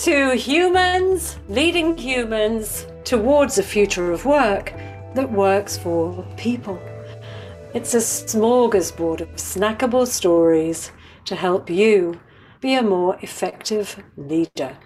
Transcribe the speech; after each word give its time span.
to 0.00 0.34
humans 0.34 1.36
leading 1.50 1.94
humans 1.94 2.86
towards 3.04 3.58
a 3.58 3.62
future 3.62 4.12
of 4.12 4.24
work 4.24 4.72
that 5.14 5.30
works 5.30 5.76
for 5.76 6.24
people. 6.38 6.80
It's 7.74 7.92
a 7.92 7.98
smorgasbord 7.98 9.20
of 9.20 9.28
snackable 9.32 10.06
stories 10.06 10.90
to 11.26 11.36
help 11.36 11.68
you 11.68 12.18
be 12.62 12.72
a 12.72 12.82
more 12.82 13.18
effective 13.20 14.02
leader. 14.16 14.78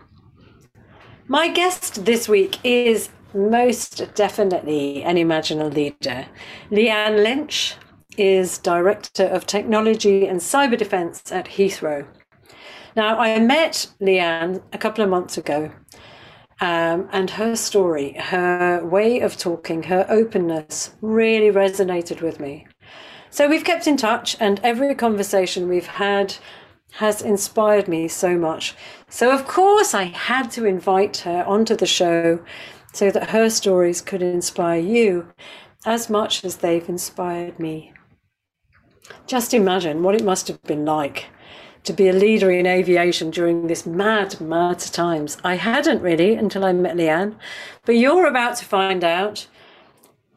My 1.28 1.46
guest 1.46 2.04
this 2.04 2.28
week 2.28 2.58
is 2.64 3.08
most 3.32 4.16
definitely 4.16 5.04
an 5.04 5.14
imaginal 5.14 5.72
leader. 5.72 6.26
Leanne 6.72 7.22
Lynch 7.22 7.76
is 8.16 8.58
Director 8.58 9.26
of 9.26 9.46
Technology 9.46 10.26
and 10.26 10.40
Cyber 10.40 10.76
Defence 10.76 11.30
at 11.30 11.46
Heathrow. 11.46 12.04
Now, 12.96 13.18
I 13.18 13.40
met 13.40 13.88
Leanne 14.00 14.62
a 14.72 14.78
couple 14.78 15.02
of 15.02 15.10
months 15.10 15.36
ago, 15.36 15.72
um, 16.60 17.08
and 17.12 17.28
her 17.30 17.56
story, 17.56 18.12
her 18.12 18.84
way 18.84 19.18
of 19.18 19.36
talking, 19.36 19.82
her 19.84 20.06
openness 20.08 20.94
really 21.00 21.50
resonated 21.50 22.22
with 22.22 22.38
me. 22.38 22.66
So 23.30 23.48
we've 23.48 23.64
kept 23.64 23.88
in 23.88 23.96
touch, 23.96 24.36
and 24.38 24.60
every 24.62 24.94
conversation 24.94 25.68
we've 25.68 25.88
had 25.88 26.36
has 26.92 27.20
inspired 27.20 27.88
me 27.88 28.06
so 28.06 28.38
much. 28.38 28.76
So, 29.08 29.32
of 29.32 29.44
course, 29.48 29.92
I 29.92 30.04
had 30.04 30.52
to 30.52 30.64
invite 30.64 31.16
her 31.18 31.44
onto 31.44 31.74
the 31.74 31.86
show 31.86 32.44
so 32.92 33.10
that 33.10 33.30
her 33.30 33.50
stories 33.50 34.00
could 34.00 34.22
inspire 34.22 34.78
you 34.78 35.32
as 35.84 36.08
much 36.08 36.44
as 36.44 36.58
they've 36.58 36.88
inspired 36.88 37.58
me. 37.58 37.92
Just 39.26 39.52
imagine 39.52 40.04
what 40.04 40.14
it 40.14 40.24
must 40.24 40.46
have 40.46 40.62
been 40.62 40.84
like 40.84 41.26
to 41.84 41.92
be 41.92 42.08
a 42.08 42.12
leader 42.12 42.50
in 42.50 42.66
aviation 42.66 43.30
during 43.30 43.66
this 43.66 43.86
mad, 43.86 44.40
mad 44.40 44.78
times. 44.78 45.36
I 45.44 45.56
hadn't 45.56 46.02
really 46.02 46.34
until 46.34 46.64
I 46.64 46.72
met 46.72 46.96
Leanne, 46.96 47.36
but 47.84 47.96
you're 47.96 48.26
about 48.26 48.56
to 48.56 48.64
find 48.64 49.04
out. 49.04 49.46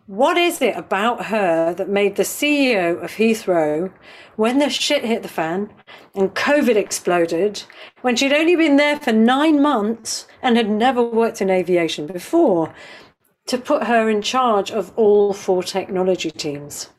What 0.06 0.38
is 0.38 0.62
it 0.62 0.78
about 0.78 1.26
her 1.26 1.74
that 1.74 1.90
made 1.90 2.16
the 2.16 2.24
CEO 2.24 3.04
of 3.04 3.12
Heathrow, 3.12 3.92
when 4.38 4.60
the 4.60 4.70
shit 4.70 5.04
hit 5.04 5.22
the 5.22 5.28
fan 5.28 5.70
and 6.16 6.34
COVID 6.34 6.78
exploded, 6.78 7.64
when 8.02 8.16
she'd 8.16 8.32
only 8.32 8.56
been 8.56 8.78
there 8.78 8.98
for 8.98 9.12
nine 9.12 9.62
months 9.62 10.26
and 10.42 10.56
had 10.56 10.70
never 10.70 11.04
worked 11.04 11.42
in 11.42 11.50
aviation 11.50 12.08
before, 12.08 12.74
to 13.48 13.58
put 13.58 13.84
her 13.84 14.10
in 14.10 14.22
charge 14.22 14.72
of 14.72 14.94
all 14.96 15.34
four 15.34 15.62
technology 15.62 16.32
teams? 16.32 16.90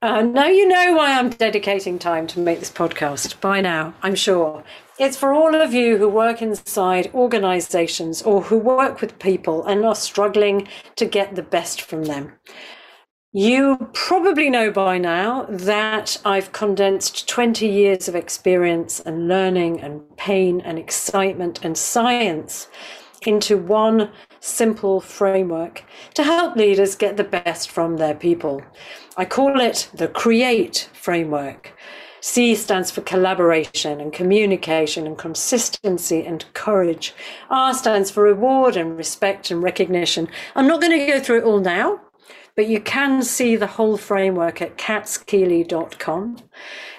Uh, 0.00 0.22
now 0.22 0.46
you 0.46 0.68
know 0.68 0.94
why 0.94 1.18
I'm 1.18 1.30
dedicating 1.30 1.98
time 1.98 2.28
to 2.28 2.38
make 2.38 2.60
this 2.60 2.70
podcast 2.70 3.40
by 3.40 3.60
now, 3.60 3.94
I'm 4.00 4.14
sure. 4.14 4.62
It's 4.96 5.16
for 5.16 5.32
all 5.32 5.56
of 5.56 5.74
you 5.74 5.96
who 5.98 6.08
work 6.08 6.40
inside 6.40 7.10
organizations 7.12 8.22
or 8.22 8.42
who 8.42 8.58
work 8.58 9.00
with 9.00 9.18
people 9.18 9.64
and 9.64 9.84
are 9.84 9.96
struggling 9.96 10.68
to 10.94 11.04
get 11.04 11.34
the 11.34 11.42
best 11.42 11.82
from 11.82 12.04
them. 12.04 12.34
You 13.32 13.90
probably 13.92 14.50
know 14.50 14.70
by 14.70 14.98
now 14.98 15.46
that 15.50 16.20
I've 16.24 16.52
condensed 16.52 17.28
20 17.28 17.66
years 17.66 18.06
of 18.06 18.14
experience 18.14 19.00
and 19.00 19.26
learning 19.26 19.80
and 19.80 20.16
pain 20.16 20.60
and 20.60 20.78
excitement 20.78 21.64
and 21.64 21.76
science 21.76 22.68
into 23.26 23.58
one 23.58 24.12
simple 24.40 25.00
framework 25.00 25.84
to 26.14 26.22
help 26.22 26.56
leaders 26.56 26.94
get 26.94 27.16
the 27.16 27.24
best 27.24 27.70
from 27.70 27.96
their 27.96 28.14
people. 28.14 28.62
I 29.16 29.24
call 29.24 29.60
it 29.60 29.90
the 29.92 30.08
CREATE 30.08 30.88
framework. 30.92 31.72
C 32.20 32.54
stands 32.54 32.90
for 32.90 33.00
collaboration 33.02 34.00
and 34.00 34.12
communication 34.12 35.06
and 35.06 35.16
consistency 35.16 36.24
and 36.26 36.44
courage. 36.52 37.14
R 37.48 37.72
stands 37.74 38.10
for 38.10 38.24
reward 38.24 38.76
and 38.76 38.96
respect 38.96 39.50
and 39.50 39.62
recognition. 39.62 40.28
I'm 40.56 40.66
not 40.66 40.80
going 40.80 40.98
to 40.98 41.06
go 41.06 41.20
through 41.20 41.38
it 41.38 41.44
all 41.44 41.60
now, 41.60 42.00
but 42.56 42.66
you 42.66 42.80
can 42.80 43.22
see 43.22 43.54
the 43.54 43.68
whole 43.68 43.96
framework 43.96 44.60
at 44.60 44.76
katskeeley.com. 44.76 46.38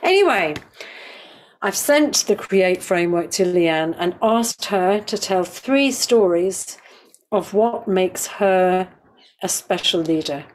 Anyway, 0.02 0.56
I've 1.62 1.75
sent 1.75 2.25
the 2.28 2.38
Create 2.38 2.81
framework 2.81 3.31
to 3.31 3.44
Leanne 3.44 3.94
and 4.00 4.16
asked 4.22 4.66
her 4.66 5.02
to 5.02 5.18
tell 5.18 5.44
three 5.44 5.92
stories 5.92 6.78
of 7.31 7.53
what 7.53 7.88
makes 7.88 8.28
her 8.28 8.90
a 9.41 9.50
special 9.50 10.01
leader. 10.01 10.45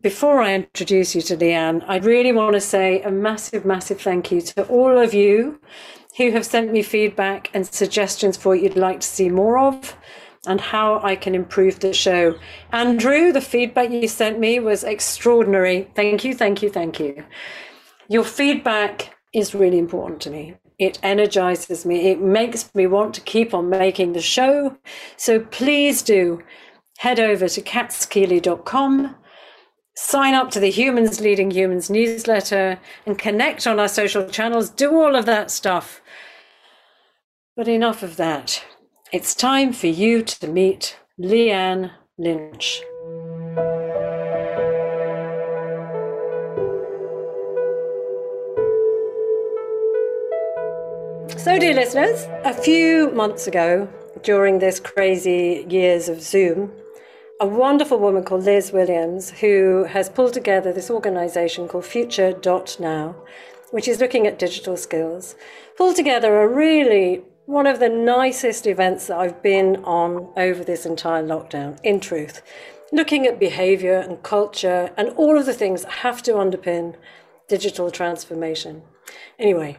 Before 0.00 0.40
I 0.40 0.54
introduce 0.54 1.16
you 1.16 1.22
to 1.22 1.36
Leanne, 1.36 1.84
I 1.88 1.98
really 1.98 2.32
want 2.32 2.54
to 2.54 2.60
say 2.60 3.02
a 3.02 3.10
massive, 3.10 3.64
massive 3.64 4.00
thank 4.00 4.30
you 4.30 4.40
to 4.40 4.64
all 4.68 4.96
of 4.96 5.12
you 5.12 5.60
who 6.16 6.30
have 6.30 6.46
sent 6.46 6.72
me 6.72 6.82
feedback 6.82 7.50
and 7.52 7.66
suggestions 7.66 8.36
for 8.36 8.50
what 8.50 8.62
you'd 8.62 8.76
like 8.76 9.00
to 9.00 9.06
see 9.06 9.28
more 9.28 9.58
of 9.58 9.96
and 10.46 10.60
how 10.60 11.00
I 11.02 11.16
can 11.16 11.34
improve 11.34 11.80
the 11.80 11.92
show. 11.92 12.38
Andrew, 12.72 13.32
the 13.32 13.40
feedback 13.40 13.90
you 13.90 14.06
sent 14.06 14.38
me 14.38 14.60
was 14.60 14.84
extraordinary. 14.84 15.90
Thank 15.96 16.24
you, 16.24 16.32
thank 16.32 16.62
you, 16.62 16.70
thank 16.70 17.00
you. 17.00 17.24
Your 18.08 18.24
feedback 18.24 19.16
is 19.34 19.54
really 19.54 19.78
important 19.78 20.20
to 20.22 20.30
me. 20.30 20.54
It 20.78 20.98
energizes 21.02 21.84
me. 21.84 22.08
It 22.10 22.20
makes 22.20 22.72
me 22.74 22.86
want 22.86 23.14
to 23.14 23.20
keep 23.20 23.52
on 23.52 23.68
making 23.68 24.12
the 24.12 24.20
show. 24.20 24.76
So 25.16 25.40
please 25.40 26.02
do 26.02 26.42
head 26.98 27.20
over 27.20 27.48
to 27.48 27.60
katskeeley.com, 27.60 29.14
sign 29.96 30.34
up 30.34 30.50
to 30.50 30.60
the 30.60 30.70
Humans 30.70 31.20
Leading 31.20 31.50
Humans 31.50 31.90
newsletter, 31.90 32.78
and 33.06 33.18
connect 33.18 33.66
on 33.66 33.80
our 33.80 33.88
social 33.88 34.28
channels. 34.28 34.70
Do 34.70 34.94
all 34.94 35.16
of 35.16 35.26
that 35.26 35.50
stuff. 35.50 36.00
But 37.56 37.68
enough 37.68 38.02
of 38.02 38.16
that. 38.16 38.62
It's 39.12 39.34
time 39.34 39.72
for 39.72 39.86
you 39.86 40.22
to 40.22 40.46
meet 40.46 40.96
Leanne 41.20 41.92
Lynch. 42.18 42.82
So, 51.38 51.56
dear 51.56 51.72
listeners, 51.72 52.26
a 52.44 52.52
few 52.52 53.12
months 53.12 53.46
ago, 53.46 53.88
during 54.24 54.58
this 54.58 54.80
crazy 54.80 55.64
years 55.70 56.08
of 56.08 56.20
Zoom, 56.20 56.72
a 57.40 57.46
wonderful 57.46 58.00
woman 58.00 58.24
called 58.24 58.42
Liz 58.42 58.72
Williams, 58.72 59.30
who 59.30 59.84
has 59.84 60.08
pulled 60.08 60.34
together 60.34 60.72
this 60.72 60.90
organization 60.90 61.68
called 61.68 61.84
Future.now, 61.84 63.14
which 63.70 63.86
is 63.86 64.00
looking 64.00 64.26
at 64.26 64.40
digital 64.40 64.76
skills, 64.76 65.36
pulled 65.76 65.94
together 65.94 66.42
a 66.42 66.48
really 66.48 67.22
one 67.46 67.68
of 67.68 67.78
the 67.78 67.88
nicest 67.88 68.66
events 68.66 69.06
that 69.06 69.18
I've 69.18 69.40
been 69.40 69.76
on 69.84 70.32
over 70.36 70.64
this 70.64 70.84
entire 70.84 71.22
lockdown, 71.22 71.78
in 71.84 72.00
truth, 72.00 72.42
looking 72.90 73.28
at 73.28 73.38
behavior 73.38 73.98
and 74.00 74.20
culture 74.24 74.90
and 74.96 75.10
all 75.10 75.38
of 75.38 75.46
the 75.46 75.54
things 75.54 75.82
that 75.82 75.92
have 75.92 76.20
to 76.24 76.32
underpin 76.32 76.96
digital 77.46 77.92
transformation. 77.92 78.82
Anyway, 79.38 79.78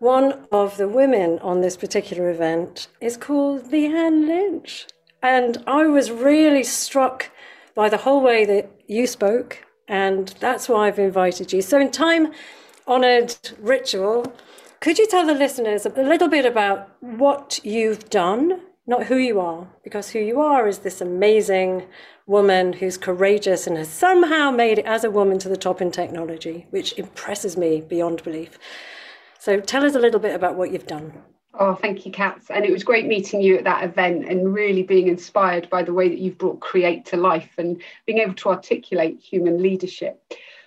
one 0.00 0.46
of 0.50 0.78
the 0.78 0.88
women 0.88 1.38
on 1.40 1.60
this 1.60 1.76
particular 1.76 2.30
event 2.30 2.88
is 3.02 3.18
called 3.18 3.70
Leanne 3.70 4.26
Lynch. 4.26 4.86
And 5.22 5.62
I 5.66 5.86
was 5.86 6.10
really 6.10 6.64
struck 6.64 7.30
by 7.74 7.90
the 7.90 7.98
whole 7.98 8.22
way 8.22 8.46
that 8.46 8.70
you 8.88 9.06
spoke, 9.06 9.62
and 9.86 10.28
that's 10.40 10.70
why 10.70 10.88
I've 10.88 10.98
invited 10.98 11.52
you. 11.52 11.60
So, 11.60 11.78
in 11.78 11.90
time 11.90 12.32
honored 12.86 13.36
ritual, 13.60 14.32
could 14.80 14.98
you 14.98 15.06
tell 15.06 15.26
the 15.26 15.34
listeners 15.34 15.84
a 15.84 15.90
little 15.90 16.28
bit 16.28 16.46
about 16.46 16.88
what 17.00 17.60
you've 17.62 18.08
done, 18.08 18.62
not 18.86 19.04
who 19.04 19.16
you 19.16 19.38
are, 19.38 19.68
because 19.84 20.10
who 20.10 20.18
you 20.18 20.40
are 20.40 20.66
is 20.66 20.78
this 20.78 21.02
amazing 21.02 21.84
woman 22.26 22.72
who's 22.72 22.96
courageous 22.96 23.66
and 23.66 23.76
has 23.76 23.88
somehow 23.88 24.50
made 24.50 24.78
it 24.78 24.86
as 24.86 25.04
a 25.04 25.10
woman 25.10 25.38
to 25.40 25.50
the 25.50 25.58
top 25.58 25.82
in 25.82 25.90
technology, 25.90 26.66
which 26.70 26.98
impresses 26.98 27.58
me 27.58 27.82
beyond 27.82 28.24
belief. 28.24 28.58
So 29.40 29.58
tell 29.58 29.84
us 29.84 29.94
a 29.94 29.98
little 29.98 30.20
bit 30.20 30.34
about 30.34 30.56
what 30.56 30.70
you've 30.70 30.86
done. 30.86 31.14
Oh, 31.58 31.74
thank 31.74 32.04
you, 32.04 32.12
Kats. 32.12 32.50
And 32.50 32.62
it 32.62 32.70
was 32.70 32.84
great 32.84 33.06
meeting 33.06 33.40
you 33.40 33.56
at 33.56 33.64
that 33.64 33.84
event 33.84 34.28
and 34.28 34.52
really 34.52 34.82
being 34.82 35.08
inspired 35.08 35.68
by 35.70 35.82
the 35.82 35.94
way 35.94 36.10
that 36.10 36.18
you've 36.18 36.36
brought 36.36 36.60
Create 36.60 37.06
to 37.06 37.16
life 37.16 37.50
and 37.56 37.82
being 38.04 38.18
able 38.18 38.34
to 38.34 38.50
articulate 38.50 39.18
human 39.18 39.62
leadership. 39.62 40.22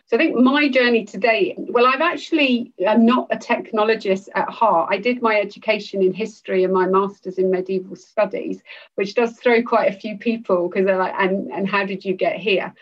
So 0.08 0.18
I 0.18 0.20
think 0.20 0.36
my 0.36 0.70
journey 0.70 1.06
today, 1.06 1.56
well, 1.58 1.86
I've 1.86 2.02
actually, 2.02 2.74
I'm 2.88 3.06
not 3.06 3.28
a 3.32 3.38
technologist 3.38 4.28
at 4.36 4.50
heart. 4.50 4.90
I 4.92 4.98
did 4.98 5.22
my 5.22 5.40
education 5.40 6.02
in 6.02 6.12
history 6.12 6.64
and 6.64 6.74
my 6.74 6.88
master's 6.88 7.38
in 7.38 7.52
medieval 7.52 7.96
studies, 7.96 8.62
which 8.96 9.14
does 9.14 9.38
throw 9.38 9.62
quite 9.64 9.94
a 9.94 9.98
few 9.98 10.18
people 10.18 10.68
because 10.68 10.86
they're 10.86 10.98
like, 10.98 11.16
and, 11.18 11.52
and 11.52 11.68
how 11.68 11.86
did 11.86 12.04
you 12.04 12.16
get 12.16 12.38
here? 12.38 12.74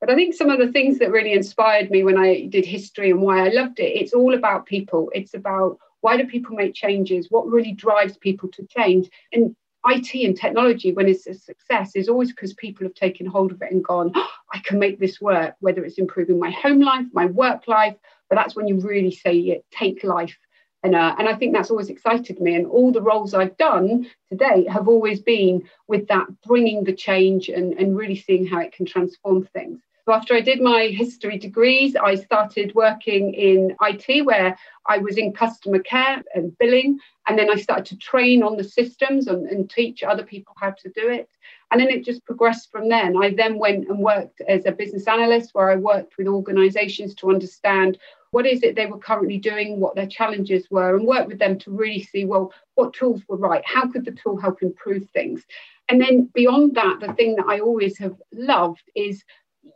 But 0.00 0.10
I 0.10 0.14
think 0.14 0.34
some 0.34 0.50
of 0.50 0.58
the 0.58 0.72
things 0.72 0.98
that 0.98 1.10
really 1.10 1.32
inspired 1.32 1.90
me 1.90 2.04
when 2.04 2.18
I 2.18 2.46
did 2.46 2.66
history 2.66 3.10
and 3.10 3.22
why 3.22 3.46
I 3.46 3.48
loved 3.48 3.80
it, 3.80 3.96
it's 3.96 4.12
all 4.12 4.34
about 4.34 4.66
people. 4.66 5.10
It's 5.14 5.34
about 5.34 5.78
why 6.02 6.16
do 6.16 6.26
people 6.26 6.54
make 6.54 6.74
changes? 6.74 7.30
What 7.30 7.48
really 7.48 7.72
drives 7.72 8.16
people 8.18 8.50
to 8.50 8.66
change? 8.66 9.08
And 9.32 9.56
IT 9.88 10.14
and 10.14 10.36
technology, 10.36 10.92
when 10.92 11.08
it's 11.08 11.26
a 11.26 11.34
success, 11.34 11.94
is 11.94 12.08
always 12.08 12.30
because 12.32 12.54
people 12.54 12.84
have 12.84 12.94
taken 12.94 13.26
hold 13.26 13.52
of 13.52 13.62
it 13.62 13.72
and 13.72 13.84
gone, 13.84 14.12
oh, 14.14 14.30
I 14.52 14.58
can 14.58 14.78
make 14.78 14.98
this 14.98 15.20
work, 15.20 15.54
whether 15.60 15.84
it's 15.84 15.98
improving 15.98 16.38
my 16.38 16.50
home 16.50 16.80
life, 16.80 17.06
my 17.12 17.26
work 17.26 17.68
life. 17.68 17.96
But 18.28 18.36
that's 18.36 18.56
when 18.56 18.68
you 18.68 18.80
really 18.80 19.12
say 19.12 19.62
take 19.70 20.04
life 20.04 20.36
And, 20.82 20.94
uh, 20.94 21.16
and 21.18 21.28
I 21.28 21.34
think 21.34 21.52
that's 21.52 21.70
always 21.70 21.88
excited 21.88 22.40
me. 22.40 22.54
And 22.54 22.66
all 22.66 22.92
the 22.92 23.02
roles 23.02 23.34
I've 23.34 23.56
done 23.56 24.08
today 24.28 24.66
have 24.70 24.88
always 24.88 25.20
been 25.20 25.68
with 25.88 26.06
that 26.08 26.26
bringing 26.42 26.84
the 26.84 26.92
change 26.92 27.48
and, 27.48 27.72
and 27.74 27.96
really 27.96 28.16
seeing 28.16 28.46
how 28.46 28.60
it 28.60 28.72
can 28.72 28.86
transform 28.86 29.44
things. 29.46 29.80
So 30.06 30.12
after 30.12 30.34
I 30.34 30.40
did 30.40 30.60
my 30.60 30.86
history 30.86 31.36
degrees, 31.36 31.96
I 31.96 32.14
started 32.14 32.72
working 32.76 33.34
in 33.34 33.74
IT 33.82 34.24
where 34.24 34.56
I 34.86 34.98
was 34.98 35.18
in 35.18 35.32
customer 35.32 35.80
care 35.80 36.22
and 36.32 36.56
billing. 36.58 37.00
And 37.26 37.36
then 37.36 37.50
I 37.50 37.56
started 37.56 37.86
to 37.86 37.96
train 37.96 38.44
on 38.44 38.56
the 38.56 38.62
systems 38.62 39.26
and, 39.26 39.48
and 39.48 39.68
teach 39.68 40.04
other 40.04 40.22
people 40.22 40.54
how 40.60 40.70
to 40.70 40.88
do 40.90 41.10
it. 41.10 41.28
And 41.72 41.80
then 41.80 41.88
it 41.88 42.04
just 42.04 42.24
progressed 42.24 42.70
from 42.70 42.88
there. 42.88 43.04
And 43.04 43.18
I 43.20 43.30
then 43.30 43.58
went 43.58 43.88
and 43.88 43.98
worked 43.98 44.40
as 44.42 44.64
a 44.64 44.70
business 44.70 45.08
analyst 45.08 45.50
where 45.54 45.72
I 45.72 45.76
worked 45.76 46.16
with 46.18 46.28
organizations 46.28 47.12
to 47.16 47.30
understand 47.30 47.98
what 48.30 48.46
is 48.46 48.62
it 48.62 48.76
they 48.76 48.86
were 48.86 48.98
currently 48.98 49.38
doing, 49.38 49.80
what 49.80 49.96
their 49.96 50.06
challenges 50.06 50.70
were, 50.70 50.94
and 50.94 51.04
work 51.04 51.26
with 51.26 51.40
them 51.40 51.58
to 51.58 51.72
really 51.72 52.02
see, 52.02 52.24
well, 52.24 52.52
what 52.76 52.92
tools 52.92 53.22
were 53.26 53.38
right? 53.38 53.64
How 53.66 53.90
could 53.90 54.04
the 54.04 54.12
tool 54.12 54.36
help 54.36 54.62
improve 54.62 55.10
things? 55.10 55.44
And 55.88 56.00
then 56.00 56.30
beyond 56.32 56.76
that, 56.76 57.00
the 57.00 57.12
thing 57.14 57.34
that 57.36 57.46
I 57.48 57.58
always 57.58 57.98
have 57.98 58.14
loved 58.32 58.82
is 58.94 59.24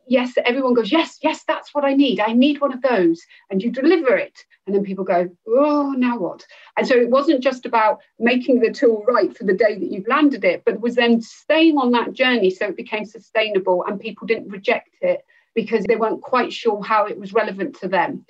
yes, 0.06 0.32
everyone 0.44 0.74
goes, 0.74 0.90
yes, 0.90 1.18
yes, 1.22 1.44
that's 1.46 1.74
what 1.74 1.84
I 1.84 1.94
need. 1.94 2.20
I 2.20 2.32
need 2.32 2.60
one 2.60 2.72
of 2.72 2.82
those. 2.82 3.20
And 3.50 3.62
you 3.62 3.70
deliver 3.70 4.16
it. 4.16 4.44
And 4.66 4.74
then 4.74 4.84
people 4.84 5.04
go, 5.04 5.28
oh, 5.48 5.94
now 5.96 6.18
what? 6.18 6.44
And 6.76 6.86
so 6.86 6.94
it 6.94 7.10
wasn't 7.10 7.42
just 7.42 7.66
about 7.66 8.00
making 8.18 8.60
the 8.60 8.72
tool 8.72 9.04
right 9.06 9.36
for 9.36 9.44
the 9.44 9.54
day 9.54 9.78
that 9.78 9.90
you've 9.90 10.08
landed 10.08 10.44
it, 10.44 10.62
but 10.64 10.80
was 10.80 10.94
then 10.94 11.20
staying 11.20 11.78
on 11.78 11.92
that 11.92 12.12
journey 12.12 12.50
so 12.50 12.66
it 12.66 12.76
became 12.76 13.04
sustainable 13.04 13.84
and 13.86 14.00
people 14.00 14.26
didn't 14.26 14.48
reject 14.48 14.90
it 15.00 15.24
because 15.54 15.84
they 15.84 15.96
weren't 15.96 16.22
quite 16.22 16.52
sure 16.52 16.82
how 16.82 17.06
it 17.06 17.18
was 17.18 17.32
relevant 17.32 17.78
to 17.80 17.88
them. 17.88 18.24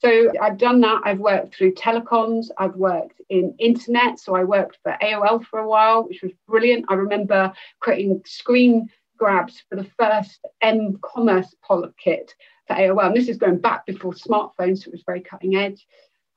So 0.00 0.32
I've 0.40 0.58
done 0.58 0.80
that. 0.80 1.02
I've 1.04 1.20
worked 1.20 1.54
through 1.54 1.74
telecoms. 1.74 2.46
I've 2.58 2.74
worked 2.74 3.20
in 3.28 3.54
internet. 3.58 4.18
So 4.18 4.34
I 4.34 4.42
worked 4.42 4.78
for 4.82 4.96
AOL 5.00 5.44
for 5.44 5.60
a 5.60 5.68
while, 5.68 6.08
which 6.08 6.22
was 6.22 6.32
brilliant. 6.48 6.86
I 6.88 6.94
remember 6.94 7.52
creating 7.78 8.22
screen 8.26 8.88
grabs 9.22 9.62
for 9.68 9.76
the 9.76 9.88
first 9.96 10.44
M 10.62 10.98
commerce 11.00 11.54
polyp 11.62 11.94
kit 11.96 12.34
for 12.66 12.74
AOL. 12.74 13.06
And 13.06 13.16
this 13.16 13.28
is 13.28 13.36
going 13.36 13.58
back 13.58 13.86
before 13.86 14.14
smartphones, 14.14 14.78
so 14.78 14.88
it 14.88 14.94
was 14.94 15.04
very 15.06 15.20
cutting 15.20 15.54
edge. 15.54 15.86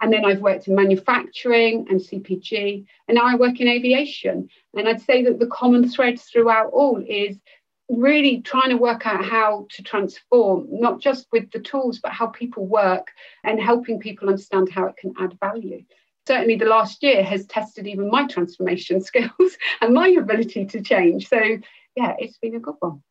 And 0.02 0.14
then 0.14 0.24
I've 0.24 0.42
worked 0.42 0.68
in 0.68 0.76
manufacturing 0.76 1.88
and 1.90 2.00
CPG, 2.00 2.86
and 3.08 3.16
now 3.16 3.26
I 3.26 3.38
work 3.38 3.60
in 3.60 3.68
aviation. 3.68 4.50
And 4.76 4.88
I'd 4.88 5.02
say 5.02 5.24
that 5.24 5.40
the 5.40 5.48
common 5.48 5.90
thread 5.90 6.20
throughout 6.20 6.70
all 6.74 7.04
is 7.08 7.40
really 7.90 8.42
trying 8.42 8.70
to 8.70 8.78
work 8.78 9.08
out 9.08 9.26
how 9.26 9.66
to 9.72 9.82
transform, 9.82 10.68
not 10.70 11.02
just 11.02 11.26
with 11.32 11.50
the 11.50 11.62
tools, 11.62 11.98
but 11.98 12.12
how 12.12 12.28
people 12.28 12.68
work 12.68 13.08
and 13.44 13.60
helping 13.60 14.00
people 14.00 14.30
understand 14.30 14.70
how 14.70 14.86
it 14.86 14.98
can 14.98 15.12
add 15.20 15.36
value. 15.40 15.84
Certainly, 16.28 16.58
the 16.58 16.66
last 16.66 17.02
year 17.02 17.24
has 17.24 17.48
tested 17.48 17.88
even 17.88 18.12
my 18.12 18.28
transformation 18.28 19.02
skills 19.10 19.58
and 19.82 19.92
my 19.92 20.10
ability 20.10 20.68
to 20.68 20.84
change. 20.84 21.28
So, 21.28 21.58
yeah, 21.96 22.16
it's 22.20 22.38
been 22.38 22.56
a 22.56 22.60
good 22.60 22.76
one. 22.80 23.02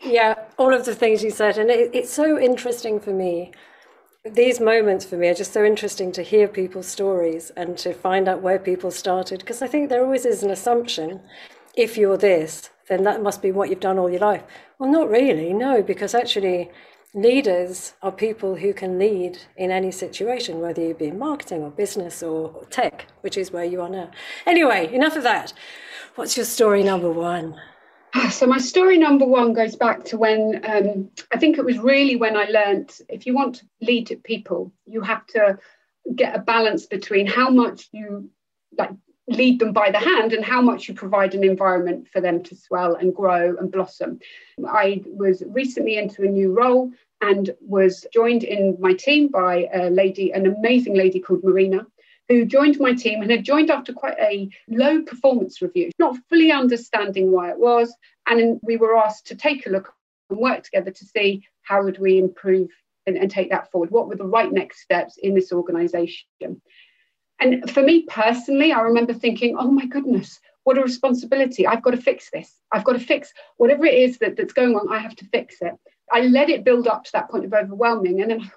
Yeah, 0.00 0.34
all 0.56 0.72
of 0.72 0.84
the 0.84 0.94
things 0.94 1.22
you 1.22 1.30
said. 1.30 1.58
And 1.58 1.70
it, 1.70 1.90
it's 1.92 2.12
so 2.12 2.38
interesting 2.38 3.00
for 3.00 3.10
me. 3.10 3.52
These 4.24 4.60
moments 4.60 5.04
for 5.04 5.16
me 5.16 5.28
are 5.28 5.34
just 5.34 5.52
so 5.52 5.64
interesting 5.64 6.12
to 6.12 6.22
hear 6.22 6.48
people's 6.48 6.86
stories 6.86 7.50
and 7.56 7.76
to 7.78 7.92
find 7.92 8.28
out 8.28 8.42
where 8.42 8.58
people 8.58 8.90
started. 8.90 9.40
Because 9.40 9.62
I 9.62 9.66
think 9.66 9.88
there 9.88 10.04
always 10.04 10.24
is 10.24 10.42
an 10.42 10.50
assumption 10.50 11.20
if 11.74 11.96
you're 11.96 12.16
this, 12.16 12.70
then 12.88 13.04
that 13.04 13.22
must 13.22 13.42
be 13.42 13.52
what 13.52 13.70
you've 13.70 13.80
done 13.80 13.98
all 13.98 14.10
your 14.10 14.20
life. 14.20 14.42
Well, 14.78 14.90
not 14.90 15.08
really, 15.08 15.52
no, 15.52 15.82
because 15.82 16.14
actually, 16.14 16.70
leaders 17.14 17.94
are 18.02 18.12
people 18.12 18.56
who 18.56 18.72
can 18.72 18.98
lead 18.98 19.38
in 19.56 19.70
any 19.70 19.90
situation, 19.90 20.60
whether 20.60 20.82
you 20.82 20.94
be 20.94 21.10
marketing 21.10 21.62
or 21.62 21.70
business 21.70 22.22
or 22.22 22.64
tech, 22.70 23.06
which 23.20 23.36
is 23.36 23.52
where 23.52 23.64
you 23.64 23.80
are 23.80 23.88
now. 23.88 24.10
Anyway, 24.46 24.92
enough 24.92 25.16
of 25.16 25.22
that. 25.22 25.52
What's 26.16 26.36
your 26.36 26.46
story 26.46 26.82
number 26.82 27.10
one? 27.10 27.56
So 28.30 28.46
my 28.46 28.58
story 28.58 28.98
number 28.98 29.24
one 29.24 29.52
goes 29.52 29.76
back 29.76 30.04
to 30.06 30.18
when 30.18 30.62
um, 30.64 31.10
I 31.32 31.38
think 31.38 31.58
it 31.58 31.64
was 31.64 31.78
really 31.78 32.16
when 32.16 32.36
I 32.36 32.44
learned 32.44 32.96
if 33.08 33.26
you 33.26 33.34
want 33.34 33.56
to 33.56 33.66
lead 33.80 34.20
people, 34.24 34.72
you 34.86 35.00
have 35.02 35.26
to 35.28 35.58
get 36.14 36.34
a 36.34 36.38
balance 36.38 36.86
between 36.86 37.26
how 37.26 37.50
much 37.50 37.88
you 37.92 38.30
like 38.76 38.90
lead 39.28 39.58
them 39.58 39.72
by 39.72 39.90
the 39.90 39.98
hand 39.98 40.32
and 40.32 40.44
how 40.44 40.62
much 40.62 40.88
you 40.88 40.94
provide 40.94 41.34
an 41.34 41.44
environment 41.44 42.08
for 42.12 42.20
them 42.20 42.42
to 42.42 42.56
swell 42.56 42.94
and 42.94 43.14
grow 43.14 43.56
and 43.56 43.70
blossom. 43.70 44.18
I 44.66 45.02
was 45.06 45.42
recently 45.46 45.98
into 45.98 46.22
a 46.22 46.30
new 46.30 46.52
role 46.52 46.90
and 47.20 47.50
was 47.60 48.06
joined 48.12 48.44
in 48.44 48.76
my 48.80 48.94
team 48.94 49.28
by 49.28 49.68
a 49.72 49.90
lady, 49.90 50.32
an 50.32 50.46
amazing 50.46 50.94
lady 50.94 51.20
called 51.20 51.44
Marina, 51.44 51.86
who 52.28 52.44
joined 52.44 52.78
my 52.78 52.92
team 52.92 53.22
and 53.22 53.30
had 53.30 53.44
joined 53.44 53.70
after 53.70 53.92
quite 53.92 54.18
a 54.18 54.50
low 54.68 55.02
performance 55.02 55.62
review, 55.62 55.90
not 55.98 56.16
fully 56.28 56.52
understanding 56.52 57.32
why 57.32 57.50
it 57.50 57.58
was. 57.58 57.94
And 58.26 58.60
we 58.62 58.76
were 58.76 58.96
asked 58.96 59.26
to 59.28 59.34
take 59.34 59.66
a 59.66 59.70
look 59.70 59.92
and 60.28 60.38
work 60.38 60.62
together 60.62 60.90
to 60.90 61.04
see 61.04 61.46
how 61.62 61.82
would 61.84 61.98
we 61.98 62.18
improve 62.18 62.68
and, 63.06 63.16
and 63.16 63.30
take 63.30 63.50
that 63.50 63.70
forward. 63.70 63.90
What 63.90 64.08
were 64.08 64.16
the 64.16 64.24
right 64.24 64.52
next 64.52 64.82
steps 64.82 65.16
in 65.22 65.34
this 65.34 65.52
organization? 65.52 66.60
And 67.40 67.70
for 67.70 67.82
me 67.82 68.04
personally, 68.08 68.72
I 68.72 68.80
remember 68.80 69.14
thinking, 69.14 69.56
oh 69.58 69.70
my 69.70 69.86
goodness, 69.86 70.40
what 70.64 70.76
a 70.76 70.82
responsibility. 70.82 71.66
I've 71.66 71.82
got 71.82 71.92
to 71.92 71.96
fix 71.96 72.30
this. 72.30 72.52
I've 72.72 72.84
got 72.84 72.92
to 72.92 73.00
fix 73.00 73.32
whatever 73.56 73.86
it 73.86 73.94
is 73.94 74.18
that, 74.18 74.36
that's 74.36 74.52
going 74.52 74.74
on, 74.74 74.92
I 74.92 74.98
have 74.98 75.16
to 75.16 75.24
fix 75.26 75.56
it. 75.62 75.72
I 76.12 76.20
let 76.22 76.50
it 76.50 76.64
build 76.64 76.86
up 76.86 77.04
to 77.04 77.12
that 77.12 77.30
point 77.30 77.44
of 77.44 77.54
overwhelming. 77.54 78.20
And 78.20 78.30
then 78.30 78.50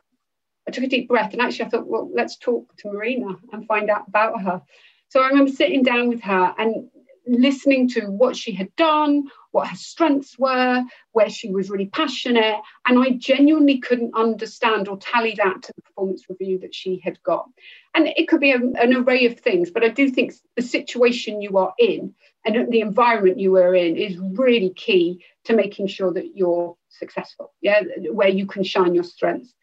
I 0.68 0.72
took 0.72 0.84
a 0.84 0.88
deep 0.88 1.08
breath 1.08 1.34
and 1.34 1.42
actually 1.42 1.66
I 1.66 1.70
thought, 1.70 1.88
well, 1.88 2.10
let's 2.14 2.38
talk 2.38 2.76
to 2.78 2.92
Marina 2.92 3.36
and 3.52 3.66
find 3.66 3.90
out 3.90 4.08
about 4.08 4.42
her. 4.42 4.62
So 5.10 5.22
I 5.22 5.28
remember 5.28 5.52
sitting 5.52 5.84
down 5.84 6.08
with 6.08 6.22
her 6.22 6.54
and 6.58 6.90
listening 7.28 7.88
to 7.88 8.02
what 8.08 8.36
she 8.36 8.52
had 8.52 8.76
done, 8.76 9.28
what 9.52 9.68
her 9.68 9.76
strengths 9.76 10.40
were, 10.40 10.84
where 11.12 11.30
she 11.30 11.52
was 11.52 11.70
really 11.70 11.88
passionate. 11.88 12.58
And 12.88 13.00
I 13.00 13.12
genuinely 13.12 13.80
couldn't 13.80 14.16
understand 14.16 14.88
or 14.88 14.98
tally 14.98 15.36
that 15.38 15.62
to 15.64 15.74
the 15.76 15.82
performance 15.82 16.26
review 16.30 16.60
that 16.60 16.74
she 16.74 17.02
had 17.04 17.22
got. 17.24 17.48
And 17.94 18.08
it 18.08 18.28
could 18.28 18.40
be 18.40 18.52
a, 18.52 18.56
an 18.56 18.96
array 18.96 19.26
of 19.26 19.40
things, 19.40 19.70
but 19.72 19.84
I 19.84 19.90
do 19.90 20.10
think 20.10 20.34
the 20.56 20.62
situation 20.62 21.42
you 21.42 21.58
are 21.58 21.74
in 21.78 22.14
and 22.46 22.72
the 22.72 22.82
environment 22.82 23.40
you 23.40 23.56
are 23.58 23.76
in 23.76 23.98
is 23.98 24.18
really 24.18 24.72
key 24.72 25.24
to 25.46 25.56
making 25.56 25.88
sure 25.88 26.14
that 26.14 26.36
you're 26.36 26.76
successful, 26.90 27.54
yeah, 27.62 27.82
where 28.12 28.30
you 28.30 28.46
can 28.46 28.64
shine 28.64 28.96
your 28.96 29.04
strengths. 29.04 29.54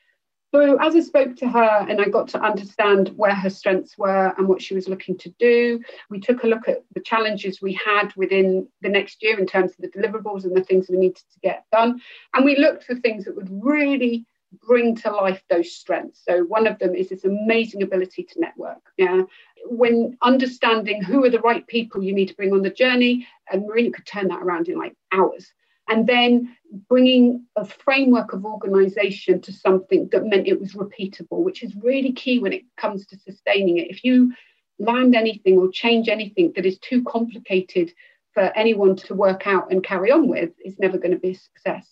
So 0.50 0.78
as 0.80 0.96
I 0.96 1.00
spoke 1.00 1.36
to 1.36 1.48
her 1.48 1.86
and 1.88 2.00
I 2.00 2.08
got 2.08 2.28
to 2.28 2.40
understand 2.40 3.10
where 3.16 3.34
her 3.34 3.50
strengths 3.50 3.98
were 3.98 4.32
and 4.38 4.48
what 4.48 4.62
she 4.62 4.74
was 4.74 4.88
looking 4.88 5.18
to 5.18 5.30
do, 5.38 5.80
we 6.08 6.20
took 6.20 6.42
a 6.42 6.46
look 6.46 6.68
at 6.68 6.84
the 6.94 7.00
challenges 7.00 7.60
we 7.60 7.74
had 7.74 8.14
within 8.16 8.66
the 8.80 8.88
next 8.88 9.22
year 9.22 9.38
in 9.38 9.46
terms 9.46 9.72
of 9.72 9.78
the 9.78 9.88
deliverables 9.88 10.44
and 10.44 10.56
the 10.56 10.64
things 10.64 10.88
we 10.88 10.96
needed 10.96 11.16
to 11.16 11.40
get 11.42 11.64
done. 11.70 12.00
And 12.32 12.46
we 12.46 12.56
looked 12.56 12.84
for 12.84 12.94
things 12.94 13.26
that 13.26 13.36
would 13.36 13.50
really 13.50 14.24
bring 14.66 14.96
to 14.96 15.10
life 15.10 15.42
those 15.50 15.72
strengths. 15.72 16.24
So 16.26 16.44
one 16.44 16.66
of 16.66 16.78
them 16.78 16.94
is 16.94 17.10
this 17.10 17.24
amazing 17.24 17.82
ability 17.82 18.24
to 18.24 18.40
network. 18.40 18.80
Yeah. 18.96 19.22
When 19.66 20.16
understanding 20.22 21.02
who 21.02 21.22
are 21.24 21.30
the 21.30 21.40
right 21.40 21.66
people 21.66 22.02
you 22.02 22.14
need 22.14 22.28
to 22.28 22.36
bring 22.36 22.54
on 22.54 22.62
the 22.62 22.70
journey, 22.70 23.26
and 23.52 23.66
Marina 23.66 23.90
could 23.90 24.06
turn 24.06 24.28
that 24.28 24.42
around 24.42 24.68
in 24.68 24.78
like 24.78 24.96
hours 25.12 25.52
and 25.88 26.06
then 26.06 26.54
bringing 26.88 27.46
a 27.56 27.64
framework 27.64 28.32
of 28.32 28.44
organization 28.44 29.40
to 29.40 29.52
something 29.52 30.08
that 30.12 30.26
meant 30.26 30.46
it 30.46 30.60
was 30.60 30.74
repeatable, 30.74 31.42
which 31.42 31.62
is 31.62 31.74
really 31.82 32.12
key 32.12 32.38
when 32.38 32.52
it 32.52 32.62
comes 32.76 33.06
to 33.06 33.18
sustaining 33.18 33.78
it. 33.78 33.90
If 33.90 34.04
you 34.04 34.32
land 34.78 35.14
anything 35.14 35.58
or 35.58 35.70
change 35.70 36.08
anything 36.08 36.52
that 36.54 36.66
is 36.66 36.78
too 36.78 37.02
complicated 37.04 37.92
for 38.32 38.52
anyone 38.54 38.96
to 38.96 39.14
work 39.14 39.46
out 39.46 39.72
and 39.72 39.82
carry 39.82 40.12
on 40.12 40.28
with, 40.28 40.50
it's 40.58 40.78
never 40.78 40.98
going 40.98 41.12
to 41.12 41.18
be 41.18 41.30
a 41.30 41.34
success. 41.34 41.86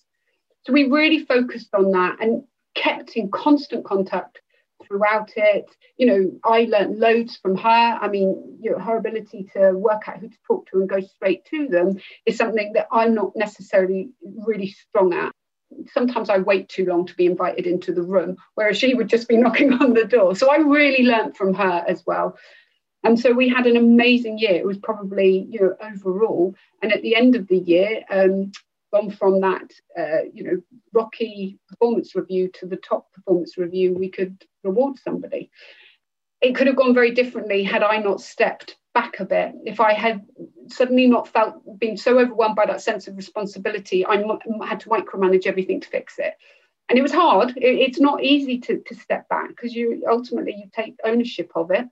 So 0.65 0.73
we 0.73 0.85
really 0.85 1.25
focused 1.25 1.75
on 1.75 1.93
that 1.93 2.19
and 2.21 2.45
kept 2.75 3.17
in 3.17 3.31
constant 3.31 3.85
contact 3.85 4.41
throughout 4.87 5.33
it. 5.37 5.67
You 5.97 6.07
know, 6.07 6.33
I 6.45 6.63
learned 6.65 6.99
loads 6.99 7.37
from 7.37 7.57
her. 7.57 7.99
I 8.01 8.09
mean, 8.09 8.59
you 8.61 8.71
know, 8.71 8.79
her 8.79 8.97
ability 8.97 9.49
to 9.55 9.73
work 9.73 10.09
out 10.09 10.19
who 10.19 10.29
to 10.29 10.37
talk 10.47 10.71
to 10.71 10.79
and 10.79 10.89
go 10.89 11.01
straight 11.01 11.45
to 11.47 11.69
them 11.69 11.99
is 12.25 12.37
something 12.37 12.73
that 12.75 12.89
I'm 12.93 13.15
not 13.15 13.33
necessarily 13.37 14.11
really 14.23 14.71
strong 14.71 15.15
at. 15.15 15.33
Sometimes 15.93 16.31
I 16.31 16.39
wait 16.39 16.69
too 16.69 16.87
long 16.87 17.07
to 17.07 17.15
be 17.15 17.27
invited 17.27 17.67
into 17.67 17.93
the 17.93 18.03
room, 18.03 18.37
whereas 18.55 18.79
she 18.79 18.95
would 18.95 19.09
just 19.09 19.29
be 19.29 19.37
knocking 19.39 19.73
on 19.73 19.95
the 19.95 20.05
door. 20.05 20.37
So 20.37 20.51
I 20.51 20.57
really 20.57 21.05
learned 21.05 21.37
from 21.37 21.55
her 21.55 21.85
as 21.87 22.05
well. 22.07 22.37
And 23.05 23.19
so 23.21 23.33
we 23.33 23.49
had 23.49 23.67
an 23.67 23.77
amazing 23.77 24.39
year. 24.39 24.55
It 24.55 24.67
was 24.67 24.79
probably, 24.79 25.47
you 25.51 25.61
know, 25.61 25.77
overall. 25.81 26.55
And 26.83 26.93
at 26.93 27.03
the 27.03 27.15
end 27.15 27.37
of 27.37 27.47
the 27.47 27.59
year, 27.59 28.03
um, 28.11 28.51
gone 28.97 29.11
from 29.11 29.41
that, 29.41 29.71
uh, 29.99 30.25
you 30.33 30.45
know, 30.45 30.63
rocky 30.93 31.59
performance 31.69 32.15
review 32.15 32.51
to 32.55 32.67
the 32.67 32.77
top 32.77 33.13
performance 33.13 33.59
review, 33.59 33.95
we 33.95 34.09
could 34.09 34.45
reward 34.65 34.99
somebody. 34.99 35.51
It 36.41 36.55
could 36.55 36.67
have 36.67 36.77
gone 36.77 36.95
very 36.95 37.13
differently 37.13 37.63
had 37.63 37.83
I 37.83 37.99
not 37.99 38.21
stepped 38.21 38.77
back 38.95 39.21
a 39.21 39.25
bit. 39.25 39.53
If 39.65 39.81
I 39.81 39.93
had 39.93 40.25
suddenly 40.69 41.07
not 41.07 41.29
felt 41.29 41.79
being 41.79 41.97
so 41.97 42.19
overwhelmed 42.19 42.57
by 42.57 42.67
that 42.67 42.81
sense 42.81 43.09
of 43.09 43.17
responsibility, 43.17 44.05
I 44.07 44.17
had 44.67 44.81
to 44.81 44.89
micromanage 44.89 45.47
everything 45.47 45.81
to 45.81 45.89
fix 45.89 46.19
it. 46.19 46.35
And 46.89 46.99
it 46.99 47.03
was 47.03 47.13
hard. 47.13 47.51
It, 47.57 47.75
it's 47.87 48.01
not 48.01 48.23
easy 48.23 48.59
to, 48.61 48.81
to 48.87 48.95
step 48.95 49.29
back 49.29 49.49
because 49.49 49.75
you 49.75 50.05
ultimately 50.09 50.55
you 50.57 50.71
take 50.73 50.97
ownership 51.05 51.51
of 51.55 51.71
it. 51.71 51.87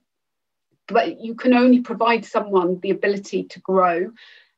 But 0.87 1.19
you 1.19 1.33
can 1.35 1.53
only 1.53 1.81
provide 1.81 2.25
someone 2.25 2.79
the 2.79 2.91
ability 2.91 3.45
to 3.45 3.59
grow 3.59 4.11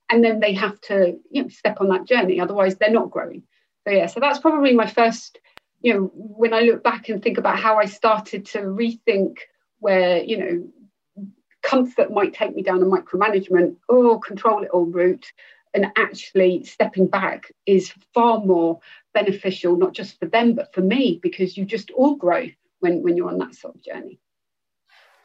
and 0.09 0.23
then 0.23 0.39
they 0.39 0.53
have 0.53 0.79
to 0.81 1.17
you 1.31 1.43
know, 1.43 1.49
step 1.49 1.77
on 1.81 1.89
that 1.89 2.05
journey. 2.05 2.39
Otherwise, 2.39 2.77
they're 2.77 2.91
not 2.91 3.11
growing. 3.11 3.43
So 3.87 3.93
yeah, 3.93 4.07
so 4.07 4.19
that's 4.19 4.39
probably 4.39 4.73
my 4.73 4.87
first, 4.87 5.39
you 5.81 5.93
know, 5.93 6.11
when 6.13 6.53
I 6.53 6.61
look 6.61 6.83
back 6.83 7.09
and 7.09 7.21
think 7.21 7.37
about 7.37 7.59
how 7.59 7.77
I 7.77 7.85
started 7.85 8.45
to 8.47 8.59
rethink 8.59 9.37
where, 9.79 10.23
you 10.23 10.37
know, 10.37 11.25
comfort 11.61 12.11
might 12.11 12.33
take 12.33 12.55
me 12.55 12.61
down 12.63 12.81
a 12.81 12.85
micromanagement 12.85 13.75
or 13.89 14.19
control 14.19 14.63
it 14.63 14.69
all 14.69 14.85
route 14.85 15.31
and 15.73 15.87
actually 15.97 16.63
stepping 16.63 17.07
back 17.07 17.51
is 17.65 17.93
far 18.13 18.39
more 18.39 18.79
beneficial 19.13 19.75
not 19.75 19.93
just 19.93 20.17
for 20.17 20.27
them 20.27 20.55
but 20.55 20.73
for 20.73 20.81
me 20.81 21.19
because 21.21 21.57
you 21.57 21.65
just 21.65 21.91
all 21.91 22.15
grow 22.15 22.47
when 22.79 23.03
when 23.03 23.17
you're 23.17 23.27
on 23.27 23.37
that 23.37 23.53
sort 23.53 23.75
of 23.75 23.83
journey 23.83 24.17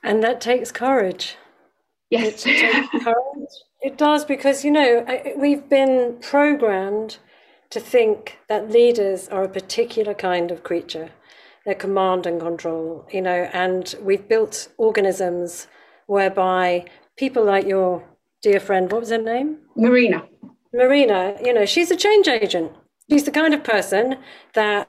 and 0.02 0.22
that 0.22 0.40
takes 0.40 0.72
courage 0.72 1.36
yes 2.10 2.44
it, 2.44 2.58
takes 2.58 3.04
courage. 3.04 3.14
it 3.82 3.98
does 3.98 4.24
because 4.24 4.64
you 4.64 4.70
know 4.70 5.04
we've 5.36 5.68
been 5.68 6.16
programmed 6.20 7.18
to 7.70 7.80
think 7.80 8.38
that 8.48 8.70
leaders 8.70 9.28
are 9.28 9.44
a 9.44 9.48
particular 9.48 10.14
kind 10.14 10.50
of 10.50 10.62
creature. 10.62 11.10
They're 11.64 11.74
command 11.74 12.26
and 12.26 12.40
control 12.40 13.06
you 13.10 13.20
know 13.20 13.50
and 13.52 13.94
we've 14.00 14.26
built 14.28 14.68
organisms 14.78 15.66
whereby 16.06 16.86
people 17.16 17.44
like 17.44 17.66
your 17.66 18.04
dear 18.40 18.60
friend 18.60 18.90
what 18.90 19.00
was 19.00 19.10
her 19.10 19.18
name? 19.18 19.58
Marina. 19.76 20.22
Marina 20.72 21.36
you 21.44 21.52
know 21.52 21.66
she's 21.66 21.90
a 21.90 21.96
change 21.96 22.28
agent. 22.28 22.72
She's 23.10 23.24
the 23.24 23.30
kind 23.32 23.52
of 23.52 23.64
person 23.64 24.16
that 24.54 24.88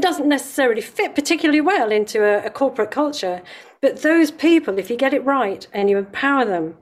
doesn't 0.00 0.28
necessarily 0.28 0.80
fit 0.80 1.14
particularly 1.14 1.60
well 1.60 1.92
into 1.92 2.24
a, 2.24 2.46
a, 2.46 2.50
corporate 2.50 2.90
culture. 2.90 3.42
But 3.82 4.02
those 4.02 4.30
people, 4.30 4.78
if 4.78 4.88
you 4.88 4.96
get 4.96 5.12
it 5.12 5.24
right 5.24 5.66
and 5.72 5.90
you 5.90 5.98
empower 5.98 6.44
them 6.44 6.76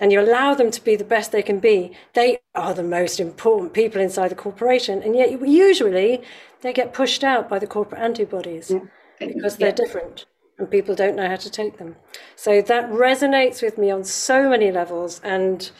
and 0.00 0.12
you 0.12 0.20
allow 0.20 0.54
them 0.54 0.70
to 0.70 0.84
be 0.84 0.96
the 0.96 1.04
best 1.04 1.32
they 1.32 1.42
can 1.42 1.58
be, 1.58 1.96
they 2.14 2.38
are 2.54 2.74
the 2.74 2.82
most 2.82 3.18
important 3.18 3.72
people 3.72 4.00
inside 4.00 4.28
the 4.28 4.34
corporation. 4.34 5.02
And 5.02 5.16
yet, 5.16 5.40
usually, 5.46 6.22
they 6.60 6.72
get 6.72 6.92
pushed 6.92 7.24
out 7.24 7.48
by 7.48 7.58
the 7.58 7.66
corporate 7.66 8.00
antibodies 8.00 8.70
yeah. 8.70 8.80
because 9.18 9.56
they're 9.56 9.68
yeah. 9.68 9.74
different 9.74 10.26
and 10.58 10.70
people 10.70 10.94
don't 10.94 11.16
know 11.16 11.28
how 11.28 11.36
to 11.36 11.50
take 11.50 11.78
them. 11.78 11.96
So 12.34 12.62
that 12.62 12.90
resonates 12.90 13.62
with 13.62 13.78
me 13.78 13.90
on 13.90 14.04
so 14.04 14.48
many 14.48 14.70
levels 14.70 15.20
and 15.22 15.70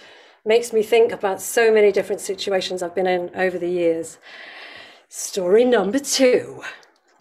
makes 0.45 0.73
me 0.73 0.83
think 0.83 1.13
about 1.13 1.41
so 1.41 1.73
many 1.73 1.93
different 1.93 2.21
situations 2.21 2.83
I've 2.83 2.95
been 2.95 3.07
in 3.07 3.31
over 3.35 3.59
the 3.59 3.71
years. 3.71 4.19
Story 5.09 5.65
number 5.65 5.99
two. 5.99 6.63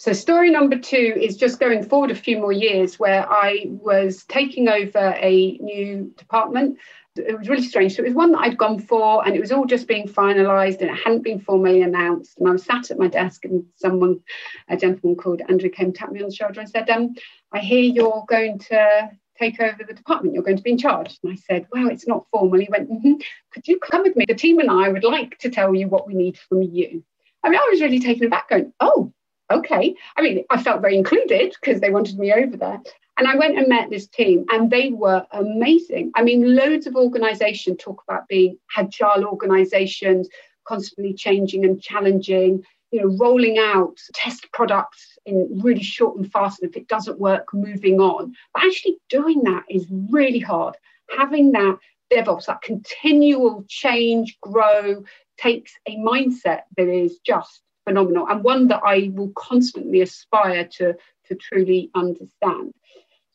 So, 0.06 0.14
story 0.14 0.52
number 0.52 0.78
two 0.78 1.16
is 1.20 1.36
just 1.36 1.60
going 1.60 1.82
forward 1.82 2.12
a 2.12 2.16
few 2.16 2.38
more 2.38 2.52
years 2.52 3.00
where 3.00 3.26
I 3.28 3.64
was 3.66 4.24
taking 4.26 4.70
over 4.70 5.16
a 5.18 5.58
new 5.60 6.14
department. 6.16 6.78
It 7.16 7.36
was 7.36 7.50
really 7.50 7.64
strange. 7.64 7.96
So, 7.96 8.04
it 8.04 8.10
was 8.10 8.14
one 8.14 8.32
that 8.34 8.42
I'd 8.42 8.56
gone 8.56 8.78
for, 8.78 9.26
and 9.26 9.36
it 9.36 9.40
was 9.40 9.52
all 9.52 9.66
just 9.66 9.88
being 9.88 10.08
finalised, 10.08 10.82
and 10.82 10.92
it 10.92 11.04
hadn't 11.04 11.24
been 11.24 11.40
formally 11.40 11.82
announced. 11.82 12.38
And 12.38 12.48
I 12.48 12.52
was 12.52 12.64
sat 12.64 12.92
at 12.92 13.00
my 13.00 13.08
desk, 13.08 13.46
and 13.46 13.66
someone, 13.78 14.20
a 14.68 14.78
gentleman 14.78 15.16
called 15.16 15.42
Andrew, 15.50 15.72
came 15.72 15.92
tapped 15.92 16.12
me 16.12 16.22
on 16.22 16.30
the 16.30 16.36
shoulder 16.36 16.60
and 16.60 16.70
said, 16.70 16.88
um, 16.92 17.16
I 17.52 17.58
hear 17.58 17.82
you're 17.82 18.26
going 18.28 18.60
to 18.60 19.10
take 19.40 19.60
over 19.60 19.84
the 19.84 19.96
department. 19.96 20.36
You're 20.36 20.44
going 20.44 20.58
to 20.58 20.62
be 20.62 20.74
in 20.74 20.78
charge. 20.78 21.18
And 21.24 21.34
I 21.34 21.36
said, 21.36 21.66
Well, 21.72 21.90
it's 21.90 22.08
not 22.08 22.28
formal. 22.30 22.60
He 22.60 22.70
went, 22.70 22.92
mm-hmm. 22.92 23.14
Could 23.52 23.68
you 23.68 23.80
come 23.80 24.04
with 24.04 24.16
me? 24.16 24.26
The 24.28 24.36
team 24.36 24.60
and 24.60 24.70
I 24.70 24.88
would 24.88 25.04
like 25.04 25.40
to 25.40 25.50
tell 25.50 25.74
you 25.74 25.88
what 25.88 26.06
we 26.06 26.14
need 26.14 26.38
from 26.38 26.62
you. 26.62 27.04
I 27.44 27.50
mean, 27.50 27.60
I 27.60 27.70
was 27.72 27.82
really 27.82 28.00
taken 28.00 28.28
aback, 28.28 28.50
going, 28.50 28.72
Oh, 28.80 29.12
okay. 29.52 29.96
I 30.18 30.22
mean, 30.22 30.46
I 30.50 30.62
felt 30.62 30.82
very 30.82 30.98
included 30.98 31.56
because 31.60 31.82
they 31.82 31.90
wanted 31.90 32.18
me 32.18 32.34
over 32.34 32.58
there. 32.58 32.82
And 33.18 33.28
I 33.28 33.36
went 33.36 33.58
and 33.58 33.70
met 33.70 33.90
this 33.90 34.08
team, 34.08 34.46
and 34.50 34.70
they 34.70 34.90
were 34.90 35.26
amazing. 35.32 36.12
I 36.16 36.22
mean, 36.22 36.54
loads 36.54 36.86
of 36.86 36.98
organization 36.98 37.78
talk 37.78 38.04
about 38.08 38.28
being 38.28 38.58
agile 38.76 39.26
organizations, 39.26 40.28
constantly 40.68 41.14
changing 41.14 41.64
and 41.64 41.82
challenging, 41.82 42.66
you 42.92 43.02
know, 43.02 43.16
rolling 43.18 43.58
out 43.58 43.98
test 44.14 44.52
products 44.52 45.18
in 45.26 45.62
really 45.64 45.82
short 45.82 46.18
and 46.18 46.30
fast. 46.30 46.62
And 46.62 46.70
if 46.70 46.76
it 46.76 46.90
doesn't 46.90 47.20
work, 47.20 47.54
moving 47.54 48.02
on. 48.02 48.34
But 48.54 48.66
actually 48.66 48.98
doing 49.10 49.44
that 49.44 49.64
is 49.70 49.88
really 50.10 50.40
hard. 50.40 50.76
Having 51.18 51.54
that 51.54 51.78
DevOps, 52.12 52.48
that 52.48 52.62
continual 52.62 53.64
change, 53.70 54.38
grow, 54.42 55.04
takes 55.38 55.74
a 55.88 55.98
mindset 55.98 56.62
that 56.78 56.88
is 56.88 57.20
just 57.26 57.62
phenomenal 57.86 58.28
and 58.28 58.44
one 58.44 58.68
that 58.68 58.82
I 58.84 59.12
will 59.14 59.32
constantly 59.36 60.02
aspire 60.02 60.68
to, 60.78 60.96
to 61.28 61.36
truly 61.36 61.90
understand. 61.96 62.74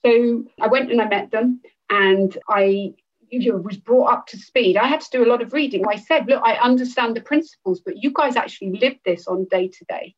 So 0.04 0.44
I 0.60 0.66
went 0.68 0.90
and 0.90 1.00
I 1.00 1.08
met 1.08 1.30
them 1.30 1.60
and 1.88 2.36
I 2.48 2.94
you 3.30 3.52
know, 3.52 3.58
was 3.58 3.76
brought 3.76 4.12
up 4.12 4.26
to 4.26 4.36
speed. 4.36 4.76
I 4.76 4.86
had 4.86 5.00
to 5.02 5.10
do 5.10 5.24
a 5.24 5.30
lot 5.30 5.42
of 5.42 5.52
reading. 5.52 5.86
I 5.86 5.96
said, 5.96 6.26
look, 6.26 6.42
I 6.44 6.54
understand 6.54 7.16
the 7.16 7.20
principles, 7.20 7.80
but 7.80 8.02
you 8.02 8.12
guys 8.12 8.36
actually 8.36 8.78
live 8.78 8.96
this 9.04 9.26
on 9.26 9.46
day 9.50 9.68
to 9.68 9.84
day. 9.84 10.14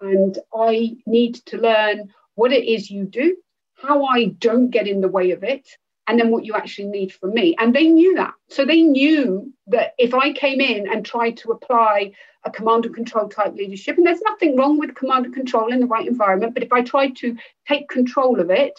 And 0.00 0.38
I 0.54 0.96
need 1.06 1.36
to 1.46 1.58
learn 1.58 2.12
what 2.34 2.52
it 2.52 2.64
is 2.64 2.90
you 2.90 3.04
do, 3.04 3.36
how 3.74 4.04
I 4.04 4.26
don't 4.26 4.70
get 4.70 4.86
in 4.86 5.00
the 5.00 5.08
way 5.08 5.30
of 5.30 5.42
it, 5.42 5.68
and 6.06 6.18
then 6.18 6.30
what 6.30 6.44
you 6.44 6.54
actually 6.54 6.88
need 6.88 7.12
from 7.12 7.34
me. 7.34 7.54
And 7.58 7.74
they 7.74 7.86
knew 7.86 8.16
that. 8.16 8.34
So 8.48 8.64
they 8.64 8.82
knew 8.82 9.52
that 9.68 9.94
if 9.98 10.14
I 10.14 10.32
came 10.32 10.60
in 10.60 10.88
and 10.90 11.04
tried 11.04 11.36
to 11.38 11.52
apply 11.52 12.12
a 12.44 12.50
command 12.50 12.86
and 12.86 12.94
control 12.94 13.28
type 13.28 13.54
leadership, 13.54 13.96
and 13.96 14.06
there's 14.06 14.22
nothing 14.22 14.56
wrong 14.56 14.78
with 14.78 14.94
command 14.94 15.26
and 15.26 15.34
control 15.34 15.72
in 15.72 15.80
the 15.80 15.86
right 15.86 16.06
environment, 16.06 16.54
but 16.54 16.62
if 16.62 16.72
I 16.72 16.82
tried 16.82 17.16
to 17.16 17.36
take 17.68 17.88
control 17.88 18.40
of 18.40 18.50
it 18.50 18.78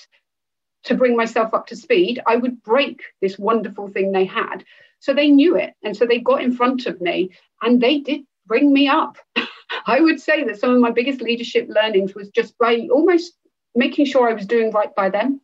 to 0.83 0.95
bring 0.95 1.15
myself 1.15 1.53
up 1.53 1.67
to 1.67 1.75
speed, 1.75 2.21
I 2.25 2.35
would 2.35 2.63
break 2.63 3.01
this 3.21 3.37
wonderful 3.37 3.89
thing 3.89 4.11
they 4.11 4.25
had. 4.25 4.65
So 4.99 5.13
they 5.13 5.29
knew 5.29 5.55
it. 5.55 5.73
And 5.83 5.95
so 5.95 6.05
they 6.05 6.19
got 6.19 6.41
in 6.41 6.55
front 6.55 6.85
of 6.85 7.01
me 7.01 7.31
and 7.61 7.81
they 7.81 7.99
did 7.99 8.21
bring 8.45 8.73
me 8.73 8.87
up. 8.87 9.17
I 9.85 9.99
would 9.99 10.19
say 10.19 10.43
that 10.43 10.59
some 10.59 10.73
of 10.73 10.79
my 10.79 10.91
biggest 10.91 11.21
leadership 11.21 11.67
learnings 11.69 12.13
was 12.13 12.29
just 12.29 12.57
by 12.57 12.87
almost 12.91 13.33
making 13.75 14.05
sure 14.05 14.29
I 14.29 14.33
was 14.33 14.45
doing 14.45 14.71
right 14.71 14.93
by 14.93 15.09
them. 15.09 15.41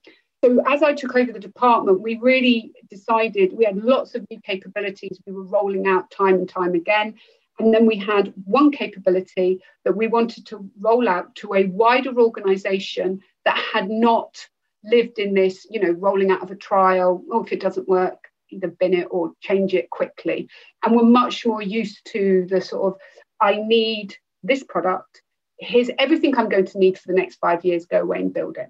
So 0.48 0.63
as 0.66 0.82
I 0.82 0.94
took 0.94 1.13
over 1.13 1.34
the 1.34 1.39
department, 1.39 2.00
we 2.00 2.16
really 2.16 2.72
decided 2.89 3.51
we 3.51 3.66
had 3.66 3.84
lots 3.84 4.16
of 4.16 4.25
new 4.32 4.39
capabilities 4.39 5.20
we 5.27 5.34
were 5.34 5.44
rolling 5.44 5.88
out 5.88 6.10
time 6.10 6.36
and 6.36 6.48
time 6.48 6.74
again. 6.74 7.16
And 7.60 7.74
then 7.74 7.86
we 7.86 7.98
had 7.98 8.34
one 8.46 8.72
capability 8.72 9.62
that 9.84 9.98
we 9.98 10.08
wanted 10.08 10.46
to 10.46 10.70
roll 10.80 11.10
out 11.10 11.36
to 11.38 11.54
a 11.54 11.66
wider 11.66 12.18
organization 12.18 13.20
that 13.44 13.58
had 13.58 13.89
not 13.89 14.48
lived 14.86 15.20
in 15.20 15.34
this, 15.34 15.68
you 15.70 15.82
know, 15.82 15.92
rolling 15.92 16.32
out 16.32 16.44
of 16.44 16.51
a 16.51 16.56
trial, 16.56 17.22
or 17.30 17.39
oh, 17.39 17.44
if 17.44 17.51
it 17.51 17.60
doesn't 17.60 17.89
work, 17.89 18.30
either 18.50 18.70
bin 18.70 18.94
it 18.94 19.08
or 19.12 19.34
change 19.42 19.74
it 19.74 19.89
quickly. 19.89 20.48
And 20.82 20.96
we're 20.96 21.04
much 21.04 21.46
more 21.46 21.62
used 21.62 22.06
to 22.13 22.48
the 22.50 22.62
sort 22.62 22.94
of, 22.94 23.01
I 23.42 23.58
need 23.58 24.16
this 24.44 24.63
product. 24.63 25.24
Here's 25.60 25.89
everything 26.00 26.38
I'm 26.38 26.48
going 26.48 26.68
to 26.68 26.80
need 26.80 26.98
for 26.98 27.12
the 27.12 27.20
next 27.20 27.36
five 27.36 27.66
years. 27.66 27.86
Go 27.86 28.00
away 28.00 28.20
and 28.20 28.34
build 28.34 28.56
it. 28.56 28.70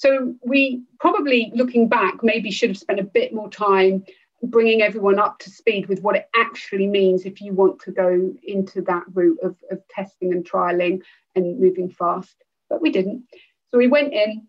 So 0.00 0.34
we 0.42 0.82
probably, 0.98 1.52
looking 1.54 1.86
back, 1.86 2.22
maybe 2.22 2.50
should 2.50 2.70
have 2.70 2.78
spent 2.78 3.00
a 3.00 3.04
bit 3.04 3.34
more 3.34 3.50
time 3.50 4.02
bringing 4.42 4.80
everyone 4.80 5.18
up 5.18 5.38
to 5.40 5.50
speed 5.50 5.90
with 5.90 6.00
what 6.00 6.16
it 6.16 6.26
actually 6.34 6.86
means 6.86 7.26
if 7.26 7.42
you 7.42 7.52
want 7.52 7.82
to 7.82 7.90
go 7.90 8.32
into 8.42 8.80
that 8.80 9.02
route 9.12 9.38
of, 9.42 9.56
of 9.70 9.86
testing 9.88 10.32
and 10.32 10.50
trialing 10.50 11.02
and 11.36 11.60
moving 11.60 11.90
fast. 11.90 12.34
But 12.70 12.80
we 12.80 12.90
didn't. 12.90 13.24
So 13.70 13.76
we 13.76 13.88
went 13.88 14.14
in, 14.14 14.46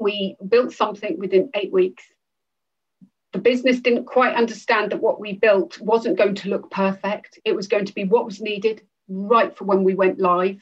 we 0.00 0.36
built 0.48 0.72
something 0.72 1.20
within 1.20 1.50
eight 1.54 1.72
weeks. 1.72 2.02
The 3.32 3.38
business 3.38 3.78
didn't 3.78 4.06
quite 4.06 4.34
understand 4.34 4.90
that 4.90 5.00
what 5.00 5.20
we 5.20 5.34
built 5.34 5.80
wasn't 5.80 6.18
going 6.18 6.34
to 6.34 6.48
look 6.48 6.68
perfect. 6.72 7.38
It 7.44 7.54
was 7.54 7.68
going 7.68 7.84
to 7.84 7.94
be 7.94 8.06
what 8.06 8.26
was 8.26 8.40
needed 8.40 8.82
right 9.06 9.56
for 9.56 9.66
when 9.66 9.84
we 9.84 9.94
went 9.94 10.18
live. 10.18 10.60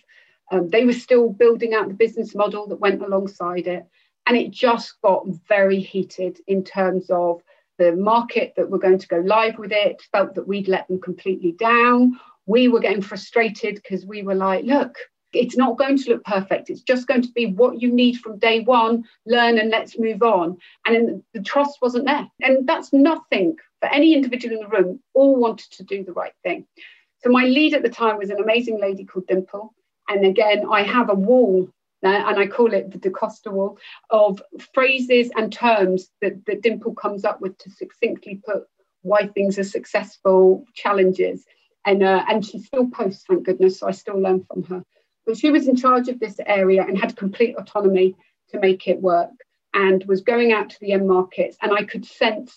Um, 0.51 0.69
they 0.69 0.85
were 0.85 0.93
still 0.93 1.31
building 1.31 1.73
out 1.73 1.89
the 1.89 1.95
business 1.95 2.35
model 2.35 2.67
that 2.67 2.77
went 2.77 3.01
alongside 3.01 3.67
it. 3.67 3.87
And 4.27 4.37
it 4.37 4.51
just 4.51 5.01
got 5.03 5.27
very 5.49 5.81
heated 5.81 6.39
in 6.47 6.65
terms 6.65 7.11
of 7.11 7.43
the 7.79 7.93
market 7.93 8.55
that 8.57 8.67
we 8.67 8.73
were 8.73 8.79
going 8.79 8.99
to 8.99 9.09
go 9.09 9.19
live 9.19 9.59
with 9.59 9.73
it, 9.73 10.03
felt 10.13 10.35
that 10.35 10.47
we'd 10.47 10.69
let 10.69 10.87
them 10.89 11.01
completely 11.01 11.53
down. 11.53 12.19
We 12.47 12.69
were 12.69 12.81
getting 12.81 13.03
frustrated 13.03 13.77
because 13.77 14.07
we 14.07 14.23
were 14.23 14.35
like, 14.35 14.65
look, 14.65 14.97
it's 15.33 15.57
not 15.57 15.79
going 15.79 15.97
to 15.99 16.11
look 16.11 16.25
perfect. 16.25 16.71
It's 16.71 16.83
just 16.83 17.07
going 17.07 17.23
to 17.23 17.33
be 17.33 17.47
what 17.47 17.81
you 17.81 17.91
need 17.91 18.19
from 18.19 18.39
day 18.39 18.61
one, 18.61 19.05
learn 19.27 19.59
and 19.59 19.71
let's 19.71 19.99
move 19.99 20.23
on. 20.23 20.59
And 20.87 21.23
the 21.33 21.43
trust 21.43 21.79
wasn't 21.81 22.07
there. 22.07 22.29
And 22.43 22.69
that's 22.69 22.93
nothing 22.93 23.57
for 23.81 23.89
any 23.89 24.15
individual 24.15 24.55
in 24.55 24.63
the 24.63 24.69
room, 24.69 25.01
all 25.15 25.37
wanted 25.37 25.71
to 25.73 25.85
do 25.85 26.05
the 26.05 26.13
right 26.13 26.35
thing. 26.43 26.67
So 27.23 27.31
my 27.31 27.45
lead 27.45 27.75
at 27.75 27.83
the 27.83 27.89
time 27.89 28.19
was 28.19 28.31
an 28.31 28.41
amazing 28.41 28.81
lady 28.81 29.05
called 29.05 29.27
Dimple. 29.27 29.75
And 30.09 30.25
again, 30.25 30.65
I 30.71 30.83
have 30.83 31.09
a 31.09 31.15
wall 31.15 31.69
and 32.09 32.39
I 32.39 32.47
call 32.47 32.73
it 32.73 32.91
the 32.91 32.99
DaCosta 32.99 33.51
wall 33.51 33.79
of 34.11 34.43
phrases 34.75 35.31
and 35.37 35.53
terms 35.53 36.11
that, 36.21 36.45
that 36.47 36.63
Dimple 36.63 36.95
comes 36.95 37.25
up 37.25 37.41
with 37.41 37.57
to 37.59 37.71
succinctly 37.71 38.41
put 38.45 38.65
why 39.03 39.27
things 39.29 39.59
are 39.59 39.65
successful, 39.65 40.65
challenges. 40.75 41.45
And, 41.85 42.03
uh, 42.03 42.25
and 42.29 42.45
she 42.45 42.61
still 42.61 42.89
posts, 42.89 43.25
thank 43.29 43.45
goodness, 43.45 43.81
so 43.81 43.89
I 43.89 43.93
still 43.93 44.21
learn 44.21 44.45
from 44.45 44.63
her. 44.65 44.85
But 45.27 45.37
she 45.37 45.51
was 45.51 45.69
in 45.69 45.77
charge 45.77 46.09
of 46.09 46.21
this 46.21 46.37
area 46.47 46.83
and 46.83 46.99
had 46.99 47.17
complete 47.17 47.57
autonomy 47.57 48.17
to 48.51 48.61
make 48.61 48.87
it 48.89 49.01
work 49.01 49.31
and 49.75 50.05
was 50.05 50.21
going 50.21 50.53
out 50.53 50.71
to 50.71 50.81
the 50.81 50.93
end 50.93 51.09
markets. 51.09 51.57
And 51.63 51.73
I 51.73 51.85
could 51.85 52.05
sense 52.05 52.57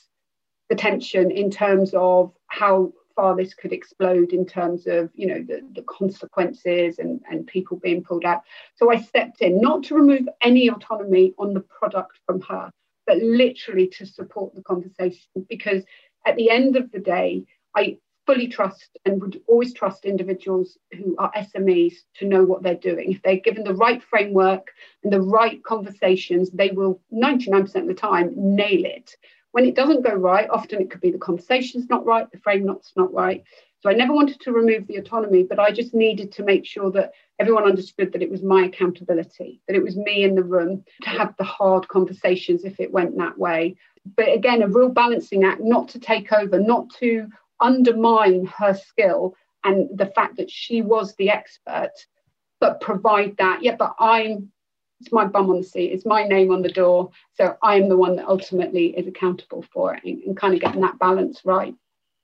the 0.69 0.75
tension 0.75 1.31
in 1.31 1.51
terms 1.51 1.93
of 1.95 2.33
how 2.47 2.93
far 3.15 3.35
this 3.35 3.53
could 3.53 3.73
explode 3.73 4.33
in 4.33 4.45
terms 4.45 4.87
of 4.87 5.09
you 5.13 5.27
know 5.27 5.41
the, 5.41 5.61
the 5.73 5.83
consequences 5.83 6.99
and, 6.99 7.21
and 7.29 7.47
people 7.47 7.77
being 7.77 8.03
pulled 8.03 8.25
out. 8.25 8.43
So 8.75 8.91
i 8.91 8.97
stepped 9.01 9.41
in 9.41 9.59
not 9.59 9.83
to 9.83 9.95
remove 9.95 10.27
any 10.41 10.69
autonomy 10.69 11.33
on 11.37 11.53
the 11.53 11.61
product 11.61 12.19
from 12.25 12.41
her 12.41 12.71
but 13.07 13.17
literally 13.19 13.87
to 13.87 14.05
support 14.05 14.55
the 14.55 14.63
conversation 14.63 15.27
because 15.47 15.83
at 16.25 16.35
the 16.35 16.49
end 16.49 16.75
of 16.75 16.91
the 16.91 16.99
day 16.99 17.45
i 17.75 17.97
fully 18.25 18.47
trust 18.47 18.97
and 19.05 19.21
would 19.21 19.41
always 19.47 19.73
trust 19.73 20.05
individuals 20.05 20.77
who 20.93 21.15
are 21.17 21.31
smes 21.33 21.93
to 22.15 22.25
know 22.25 22.43
what 22.43 22.63
they're 22.63 22.75
doing. 22.75 23.11
If 23.11 23.21
they're 23.21 23.37
given 23.37 23.63
the 23.63 23.75
right 23.75 24.01
framework 24.01 24.71
and 25.03 25.13
the 25.13 25.21
right 25.21 25.63
conversations 25.63 26.49
they 26.51 26.71
will 26.71 26.99
99% 27.13 27.75
of 27.75 27.87
the 27.87 27.93
time 27.93 28.33
nail 28.35 28.85
it 28.85 29.11
when 29.55 29.63
it 29.63 29.73
doesn't 29.73 30.03
go 30.03 30.13
right, 30.13 30.49
often 30.49 30.81
it 30.81 30.91
could 30.91 30.99
be 30.99 31.11
the 31.11 31.17
conversation's 31.17 31.87
not 31.89 32.05
right, 32.05 32.29
the 32.29 32.37
frame 32.39 32.65
not's 32.65 32.91
not 32.97 33.13
right. 33.13 33.41
So 33.79 33.89
I 33.89 33.93
never 33.93 34.11
wanted 34.11 34.41
to 34.41 34.51
remove 34.51 34.85
the 34.85 34.97
autonomy, 34.97 35.43
but 35.43 35.59
I 35.59 35.71
just 35.71 35.93
needed 35.93 36.33
to 36.33 36.43
make 36.43 36.65
sure 36.65 36.91
that 36.91 37.13
everyone 37.39 37.63
understood 37.63 38.11
that 38.11 38.21
it 38.21 38.29
was 38.29 38.43
my 38.43 38.65
accountability, 38.65 39.61
that 39.69 39.77
it 39.77 39.81
was 39.81 39.95
me 39.95 40.25
in 40.25 40.35
the 40.35 40.43
room 40.43 40.83
to 41.03 41.09
have 41.09 41.33
the 41.37 41.45
hard 41.45 41.87
conversations 41.87 42.65
if 42.65 42.81
it 42.81 42.91
went 42.91 43.17
that 43.17 43.37
way. 43.37 43.77
But 44.17 44.33
again, 44.33 44.61
a 44.61 44.67
real 44.67 44.89
balancing 44.89 45.45
act, 45.45 45.61
not 45.61 45.87
to 45.89 45.99
take 45.99 46.33
over, 46.33 46.59
not 46.59 46.89
to 46.99 47.29
undermine 47.61 48.47
her 48.57 48.73
skill 48.73 49.35
and 49.63 49.87
the 49.97 50.07
fact 50.07 50.35
that 50.35 50.51
she 50.51 50.81
was 50.81 51.15
the 51.15 51.29
expert, 51.29 51.93
but 52.59 52.81
provide 52.81 53.37
that, 53.37 53.63
yeah, 53.63 53.77
but 53.79 53.95
I'm 53.99 54.51
it's 55.01 55.11
my 55.11 55.25
bum 55.25 55.49
on 55.49 55.57
the 55.57 55.63
seat, 55.63 55.91
it's 55.91 56.05
my 56.05 56.23
name 56.23 56.51
on 56.51 56.61
the 56.61 56.71
door. 56.71 57.11
So 57.33 57.57
I'm 57.61 57.89
the 57.89 57.97
one 57.97 58.15
that 58.15 58.27
ultimately 58.27 58.87
is 58.97 59.07
accountable 59.07 59.65
for 59.73 59.95
it 59.95 60.03
and, 60.03 60.21
and 60.23 60.37
kind 60.37 60.53
of 60.53 60.61
getting 60.61 60.81
that 60.81 60.99
balance 60.99 61.41
right. 61.45 61.75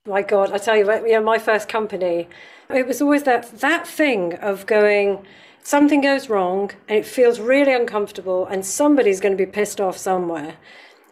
My 0.07 0.21
God, 0.23 0.51
I 0.51 0.57
tell 0.57 0.75
you, 0.75 0.91
you 1.05 1.13
know, 1.13 1.23
my 1.23 1.37
first 1.37 1.69
company, 1.69 2.27
it 2.69 2.87
was 2.87 3.01
always 3.01 3.23
that 3.23 3.59
that 3.59 3.85
thing 3.85 4.33
of 4.35 4.65
going, 4.65 5.25
something 5.63 6.01
goes 6.01 6.27
wrong 6.27 6.71
and 6.87 6.97
it 6.97 7.05
feels 7.05 7.39
really 7.39 7.73
uncomfortable 7.73 8.47
and 8.47 8.65
somebody's 8.65 9.19
going 9.19 9.37
to 9.37 9.45
be 9.45 9.51
pissed 9.51 9.79
off 9.79 9.97
somewhere. 9.97 10.55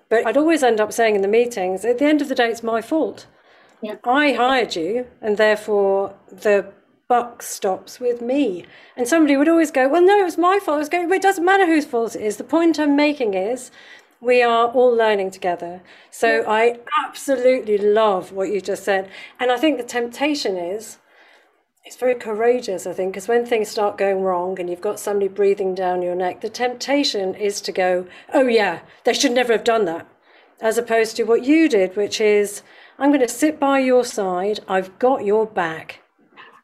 But 0.10 0.26
I'd 0.26 0.38
always 0.38 0.64
end 0.64 0.82
up 0.82 0.92
saying 0.92 1.16
in 1.16 1.22
the 1.22 1.28
meetings, 1.28 1.86
at 1.86 2.00
the 2.00 2.06
end 2.06 2.22
of 2.22 2.30
the 2.30 2.36
day, 2.36 2.50
it's 2.50 2.64
my 2.64 2.82
fault. 2.82 3.28
Yeah. 3.82 3.96
I 4.04 4.34
hired 4.34 4.76
you, 4.76 5.08
and 5.22 5.38
therefore 5.38 6.16
the 6.30 6.74
buck 7.10 7.42
stops 7.42 8.00
with 8.00 8.22
me. 8.22 8.66
And 8.96 9.08
somebody 9.08 9.36
would 9.36 9.50
always 9.50 9.72
go, 9.72 9.90
Well, 9.90 10.04
no, 10.04 10.20
it 10.20 10.24
was 10.24 10.38
my 10.38 10.60
fault. 10.60 10.76
I 10.76 10.80
was 10.80 10.90
going, 10.90 11.12
It 11.12 11.22
doesn't 11.22 11.44
matter 11.44 11.66
whose 11.66 11.86
fault 11.86 12.16
it 12.16 12.22
is. 12.22 12.38
The 12.38 12.44
point 12.44 12.80
I'm 12.80 12.96
making 12.96 13.34
is 13.34 13.72
we 14.22 14.44
are 14.44 14.68
all 14.68 14.94
learning 14.94 15.32
together. 15.32 15.82
So 16.12 16.44
I 16.48 16.80
absolutely 17.04 17.78
love 17.78 18.32
what 18.32 18.50
you 18.50 18.62
just 18.62 18.84
said. 18.84 19.10
And 19.40 19.52
I 19.52 19.58
think 19.58 19.78
the 19.78 19.84
temptation 19.84 20.56
is, 20.56 21.00
it's 21.84 21.96
very 21.96 22.16
courageous, 22.16 22.86
I 22.86 22.94
think, 22.94 23.14
because 23.14 23.28
when 23.28 23.46
things 23.46 23.70
start 23.70 23.98
going 23.98 24.22
wrong 24.22 24.60
and 24.60 24.70
you've 24.70 24.82
got 24.82 25.00
somebody 25.00 25.30
breathing 25.30 25.74
down 25.74 26.04
your 26.04 26.16
neck, 26.16 26.42
the 26.42 26.50
temptation 26.50 27.34
is 27.34 27.60
to 27.62 27.72
go, 27.72 28.06
oh, 28.34 28.48
yeah, 28.48 28.82
they 29.06 29.14
should 29.14 29.32
never 29.32 29.54
have 29.54 29.64
done 29.64 29.86
that. 29.86 30.06
As 30.62 30.78
opposed 30.78 31.16
to 31.16 31.24
what 31.24 31.46
you 31.46 31.70
did, 31.70 31.96
which 31.96 32.22
is, 32.22 32.62
I'm 33.00 33.10
going 33.10 33.22
to 33.22 33.28
sit 33.28 33.60
by 33.60 33.80
your 33.80 34.04
side, 34.04 34.60
I've 34.68 35.00
got 35.00 35.26
your 35.26 35.48
back. 35.48 36.02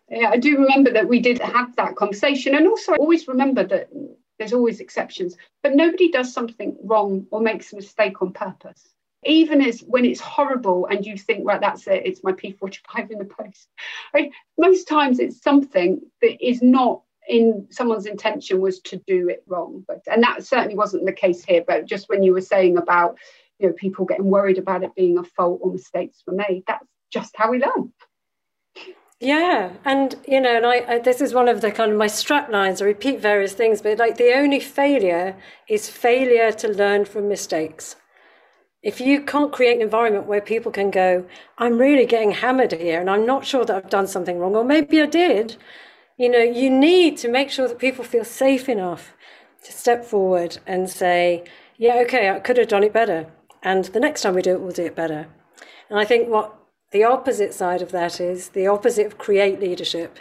Yeah, 0.09 0.29
I 0.29 0.38
do 0.38 0.57
remember 0.59 0.91
that 0.91 1.07
we 1.07 1.19
did 1.19 1.39
have 1.39 1.75
that 1.77 1.95
conversation. 1.95 2.55
And 2.55 2.67
also, 2.67 2.93
I 2.93 2.97
always 2.97 3.27
remember 3.27 3.63
that 3.65 3.89
there's 4.38 4.53
always 4.53 4.79
exceptions, 4.79 5.35
but 5.63 5.75
nobody 5.75 6.11
does 6.11 6.31
something 6.31 6.77
wrong 6.83 7.25
or 7.31 7.41
makes 7.41 7.74
a 7.74 7.77
mistake 7.77 8.22
on 8.22 8.31
purpose. 8.31 8.89
Even 9.24 9.61
as 9.61 9.81
when 9.81 10.05
it's 10.05 10.20
horrible 10.20 10.85
and 10.85 11.03
you 11.03 11.18
think, 11.18 11.48
right, 11.48 11.59
that's 11.59 11.87
it, 11.87 12.05
it's 12.05 12.24
my 12.24 12.31
P45 12.33 13.09
in 13.09 13.18
the 13.18 13.25
post. 13.25 13.68
Right? 14.13 14.31
Most 14.57 14.87
times 14.87 15.20
it's 15.20 15.41
something 15.41 16.01
that 16.22 16.46
is 16.46 16.61
not 16.61 17.01
in 17.27 17.68
someone's 17.72 18.05
intention 18.05 18.61
was 18.61 18.79
to 18.81 18.98
do 19.07 19.29
it 19.29 19.44
wrong. 19.48 19.83
But 19.87 20.01
and 20.07 20.22
that 20.22 20.46
certainly 20.46 20.75
wasn't 20.75 21.05
the 21.05 21.11
case 21.11 21.44
here. 21.44 21.63
But 21.65 21.85
just 21.85 22.09
when 22.09 22.22
you 22.22 22.33
were 22.33 22.41
saying 22.41 22.77
about 22.77 23.18
you 23.59 23.68
know 23.68 23.74
people 23.74 24.05
getting 24.05 24.29
worried 24.29 24.59
about 24.59 24.83
it 24.83 24.94
being 24.96 25.18
a 25.18 25.24
fault 25.24 25.61
or 25.63 25.72
mistakes 25.72 26.24
were 26.27 26.35
made, 26.35 26.63
that's 26.68 26.85
just 27.11 27.35
how 27.35 27.50
we 27.50 27.59
learn. 27.59 27.91
Yeah, 29.25 29.72
and 29.83 30.14
you 30.27 30.40
know, 30.40 30.55
and 30.55 30.68
I, 30.68 30.85
I, 30.88 31.00
this 31.00 31.20
is 31.20 31.33
one 31.33 31.48
of 31.48 31.61
the 31.61 31.72
kind 31.72 31.92
of 31.92 31.98
my 31.98 32.05
strap 32.05 32.51
lines. 32.51 32.79
I 32.79 32.85
repeat 32.85 33.20
various 33.20 33.53
things, 33.53 33.81
but 33.81 33.98
like 33.98 34.18
the 34.18 34.35
only 34.35 34.59
failure 34.59 35.35
is 35.68 35.90
failure 35.90 36.51
to 36.51 36.68
learn 36.68 37.05
from 37.05 37.27
mistakes. 37.27 37.96
If 38.83 39.01
you 39.01 39.24
can't 39.24 39.51
create 39.51 39.77
an 39.77 39.81
environment 39.81 40.27
where 40.27 40.42
people 40.42 40.72
can 40.72 40.92
go, 40.92 41.25
I'm 41.57 41.79
really 41.79 42.05
getting 42.05 42.33
hammered 42.33 42.74
here, 42.74 43.01
and 43.01 43.09
I'm 43.09 43.25
not 43.25 43.48
sure 43.48 43.66
that 43.66 43.75
I've 43.75 43.90
done 43.90 44.05
something 44.05 44.38
wrong, 44.38 44.55
or 44.55 44.64
maybe 44.64 45.01
I 45.01 45.07
did. 45.07 45.57
You 46.18 46.29
know, 46.29 46.44
you 46.44 46.70
need 46.70 47.18
to 47.18 47.27
make 47.27 47.50
sure 47.50 47.68
that 47.68 47.79
people 47.79 48.03
feel 48.03 48.25
safe 48.25 48.70
enough 48.70 49.16
to 49.64 49.72
step 49.72 50.05
forward 50.05 50.59
and 50.68 50.88
say, 50.88 51.46
Yeah, 51.79 51.96
okay, 52.05 52.29
I 52.29 52.40
could 52.42 52.57
have 52.57 52.68
done 52.68 52.83
it 52.83 52.94
better, 52.94 53.25
and 53.64 53.85
the 53.85 54.00
next 54.00 54.22
time 54.22 54.35
we 54.35 54.44
do 54.44 54.51
it, 54.51 54.61
we'll 54.61 54.72
do 54.72 54.85
it 54.85 54.96
better. 54.96 55.25
And 55.90 55.98
I 55.98 56.05
think 56.05 56.29
what 56.29 56.53
the 56.96 57.03
opposite 57.03 57.53
side 57.53 57.81
of 57.81 57.92
that 57.92 58.22
is 58.22 58.50
the 58.51 58.68
opposite 58.68 59.05
of 59.05 59.18
create 59.18 59.60
leadership 59.60 60.18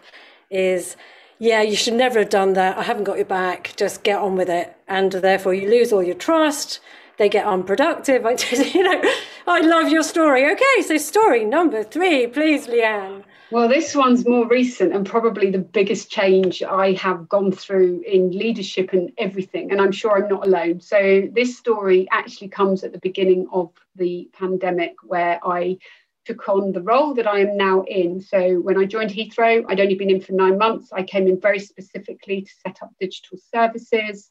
is 0.51 0.97
yeah, 1.39 1.63
you 1.63 1.77
should 1.77 1.95
never 1.95 2.19
have 2.19 2.31
done 2.31 2.55
that. 2.55 2.77
I 2.77 2.83
haven't 2.83 3.05
got 3.05 3.17
your 3.17 3.27
back. 3.27 3.75
Just 3.77 4.03
get 4.03 4.19
on 4.19 4.35
with 4.35 4.49
it. 4.49 4.77
And 4.89 5.13
therefore, 5.13 5.55
you 5.55 5.71
lose 5.71 5.93
all 5.93 6.03
your 6.03 6.17
trust. 6.17 6.81
They 7.17 7.29
get 7.29 7.47
unproductive. 7.47 8.27
I, 8.27 8.33
you 8.75 8.83
know, 8.83 9.01
I 9.47 9.61
love 9.61 9.89
your 9.89 10.03
story. 10.03 10.51
Okay, 10.51 10.83
so 10.83 10.97
story 10.97 11.45
number 11.45 11.85
three, 11.85 12.27
please, 12.27 12.67
Leanne. 12.67 13.23
Well, 13.53 13.69
this 13.69 13.95
one's 13.95 14.27
more 14.27 14.49
recent 14.49 14.93
and 14.93 15.07
probably 15.07 15.53
the 15.53 15.59
biggest 15.59 16.11
change 16.11 16.61
I 16.61 16.95
have 16.95 17.29
gone 17.29 17.53
through 17.53 18.03
in 18.05 18.33
leadership 18.33 18.93
and 18.93 19.13
everything. 19.17 19.71
And 19.71 19.81
I'm 19.81 19.93
sure 19.93 20.17
I'm 20.17 20.29
not 20.29 20.45
alone. 20.45 20.81
So, 20.81 21.29
this 21.33 21.57
story 21.57 22.09
actually 22.11 22.49
comes 22.49 22.83
at 22.83 22.93
the 22.93 22.99
beginning 22.99 23.47
of 23.53 23.71
the 23.95 24.29
pandemic 24.33 24.97
where 25.05 25.39
I 25.47 25.79
took 26.25 26.49
on 26.49 26.73
the 26.73 26.83
role 26.83 27.15
that 27.15 27.27
I 27.27 27.41
am 27.41 27.57
now 27.57 27.83
in. 27.83 28.21
So 28.21 28.61
when 28.61 28.79
I 28.79 28.85
joined 28.85 29.11
Heathrow, 29.11 29.65
I'd 29.69 29.81
only 29.81 29.95
been 29.95 30.11
in 30.11 30.21
for 30.21 30.33
nine 30.33 30.59
months. 30.59 30.93
I 30.93 31.03
came 31.03 31.27
in 31.29 31.41
very 31.41 31.59
specifically 31.59 32.43
to 32.43 32.51
set 32.67 32.83
up 32.83 32.91
digital 32.99 33.39
services. 33.53 34.31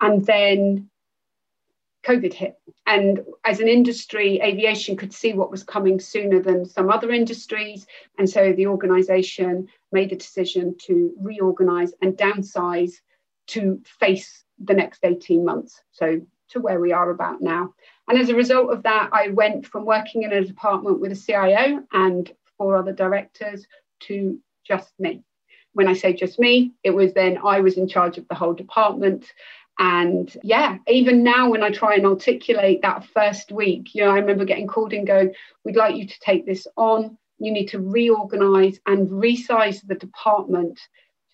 And 0.00 0.24
then 0.24 0.90
COVID 2.04 2.32
hit. 2.32 2.56
And 2.86 3.20
as 3.44 3.60
an 3.60 3.68
industry, 3.68 4.40
aviation 4.40 4.96
could 4.96 5.12
see 5.12 5.32
what 5.32 5.50
was 5.50 5.62
coming 5.62 6.00
sooner 6.00 6.40
than 6.40 6.64
some 6.64 6.90
other 6.90 7.10
industries. 7.10 7.86
And 8.18 8.28
so 8.28 8.52
the 8.52 8.66
organization 8.66 9.68
made 9.92 10.10
the 10.10 10.16
decision 10.16 10.76
to 10.86 11.12
reorganize 11.20 11.92
and 12.00 12.14
downsize 12.16 12.92
to 13.48 13.82
face 13.84 14.44
the 14.58 14.74
next 14.74 15.04
18 15.04 15.44
months. 15.44 15.82
So 15.92 16.20
to 16.50 16.60
where 16.60 16.80
we 16.80 16.92
are 16.92 17.10
about 17.10 17.42
now. 17.42 17.74
And 18.08 18.18
as 18.18 18.30
a 18.30 18.34
result 18.34 18.72
of 18.72 18.82
that, 18.84 19.10
I 19.12 19.28
went 19.28 19.66
from 19.66 19.84
working 19.84 20.22
in 20.22 20.32
a 20.32 20.44
department 20.44 21.00
with 21.00 21.12
a 21.12 21.16
CIO 21.16 21.84
and 21.92 22.30
four 22.56 22.76
other 22.76 22.92
directors 22.92 23.66
to 24.00 24.38
just 24.66 24.92
me. 24.98 25.22
When 25.74 25.88
I 25.88 25.92
say 25.92 26.14
just 26.14 26.38
me, 26.38 26.72
it 26.82 26.90
was 26.90 27.12
then 27.12 27.38
I 27.44 27.60
was 27.60 27.76
in 27.76 27.86
charge 27.86 28.16
of 28.16 28.26
the 28.28 28.34
whole 28.34 28.54
department. 28.54 29.26
And 29.78 30.34
yeah, 30.42 30.78
even 30.88 31.22
now 31.22 31.50
when 31.50 31.62
I 31.62 31.70
try 31.70 31.94
and 31.94 32.06
articulate 32.06 32.82
that 32.82 33.04
first 33.04 33.52
week, 33.52 33.94
you 33.94 34.02
know, 34.02 34.10
I 34.10 34.18
remember 34.18 34.44
getting 34.44 34.66
called 34.66 34.92
and 34.92 35.06
going, 35.06 35.34
We'd 35.64 35.76
like 35.76 35.96
you 35.96 36.06
to 36.06 36.20
take 36.20 36.46
this 36.46 36.66
on. 36.76 37.16
You 37.38 37.52
need 37.52 37.68
to 37.68 37.78
reorganize 37.78 38.80
and 38.86 39.08
resize 39.08 39.86
the 39.86 39.94
department 39.94 40.80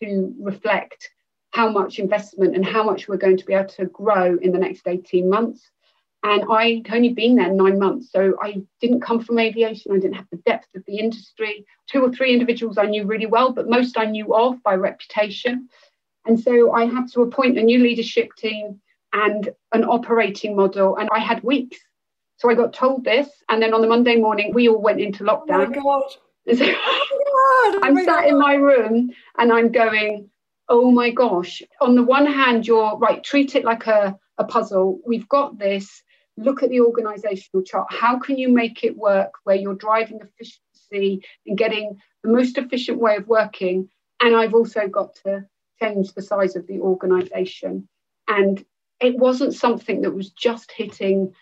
to 0.03 0.35
reflect 0.41 1.09
how 1.53 1.71
much 1.71 2.01
investment 2.01 2.57
and 2.57 2.67
how 2.67 2.83
much 2.83 3.09
we're 3.09 3.17
going 3.17 3.37
to 3.37 3.47
be 3.47 3.55
able 3.55 3.69
to 3.69 3.87
grow 3.87 4.37
in 4.43 4.51
the 4.51 4.59
next 4.59 4.89
18 4.89 5.31
months. 5.31 5.71
And 6.25 6.43
I'd 6.51 6.91
only 6.91 7.11
been 7.11 7.37
there 7.37 7.53
nine 7.53 7.79
months. 7.79 8.11
So 8.11 8.35
I 8.43 8.63
didn't 8.81 9.03
come 9.03 9.23
from 9.23 9.39
aviation. 9.39 9.93
I 9.93 9.97
didn't 9.99 10.15
have 10.15 10.31
the 10.31 10.41
depth 10.47 10.69
of 10.75 10.83
the 10.87 10.97
industry. 10.97 11.67
Two 11.87 12.03
or 12.03 12.11
three 12.11 12.33
individuals 12.33 12.79
I 12.79 12.87
knew 12.87 13.05
really 13.05 13.27
well, 13.27 13.53
but 13.53 13.69
most 13.69 13.99
I 13.99 14.07
knew 14.07 14.35
of 14.35 14.63
by 14.63 14.75
reputation. 14.75 15.69
And 16.25 16.41
so 16.41 16.73
I 16.73 16.87
had 16.87 17.09
to 17.13 17.21
appoint 17.21 17.59
a 17.59 17.63
new 17.63 17.79
leadership 17.79 18.31
team 18.39 18.81
and 19.13 19.51
an 19.73 19.85
operating 19.85 20.57
model. 20.57 20.97
And 20.97 21.11
I 21.13 21.19
had 21.19 21.43
weeks. 21.43 21.79
So 22.39 22.51
I 22.51 22.55
got 22.55 22.73
told 22.73 23.05
this. 23.05 23.29
And 23.51 23.63
then 23.63 23.75
on 23.75 23.83
the 23.83 23.87
Monday 23.87 24.17
morning, 24.17 24.55
we 24.55 24.67
all 24.67 24.81
went 24.81 25.01
into 25.01 25.25
oh 25.25 25.45
lockdown. 25.47 25.77
Oh 25.77 25.83
my 25.83 25.83
God. 25.83 26.03
So 26.57 26.65
oh 26.67 27.75
God, 27.75 27.87
I'm 27.87 28.03
sat 28.03 28.29
in 28.29 28.39
my 28.39 28.55
room 28.55 29.11
and 29.37 29.53
I'm 29.53 29.71
going, 29.71 30.31
oh 30.71 30.91
my 30.91 31.11
gosh. 31.11 31.63
On 31.83 31.95
the 31.95 32.03
one 32.03 32.25
hand, 32.25 32.67
you're 32.67 32.97
right, 32.97 33.23
treat 33.23 33.55
it 33.57 33.65
like 33.65 33.87
a, 33.87 34.19
a 34.39 34.45
puzzle. 34.45 35.01
We've 35.07 35.29
got 35.29 35.59
this 35.59 36.03
look 36.37 36.63
at 36.63 36.71
the 36.71 36.81
organizational 36.81 37.65
chart. 37.65 37.87
How 37.91 38.19
can 38.19 38.39
you 38.39 38.49
make 38.49 38.85
it 38.85 38.97
work 38.97 39.35
where 39.45 39.57
you're 39.57 39.75
driving 39.75 40.21
efficiency 40.21 41.25
and 41.47 41.57
getting 41.57 41.99
the 42.23 42.31
most 42.31 42.59
efficient 42.59 42.99
way 42.99 43.17
of 43.17 43.29
working? 43.29 43.89
And 44.21 44.35
I've 44.35 44.55
also 44.55 44.89
got 44.89 45.15
to 45.25 45.45
change 45.81 46.13
the 46.13 46.23
size 46.23 46.57
of 46.57 46.67
the 46.67 46.81
organization. 46.81 47.89
And 48.29 48.65
it 49.01 49.17
wasn't 49.17 49.55
something 49.55 50.03
that 50.03 50.15
was 50.15 50.31
just 50.31 50.73
hitting 50.73 51.35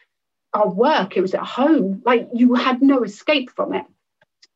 our 0.55 0.69
work, 0.69 1.17
it 1.17 1.23
was 1.23 1.35
at 1.35 1.45
home. 1.45 2.03
Like 2.05 2.29
you 2.35 2.55
had 2.55 2.83
no 2.83 3.03
escape 3.03 3.51
from 3.51 3.73
it. 3.73 3.87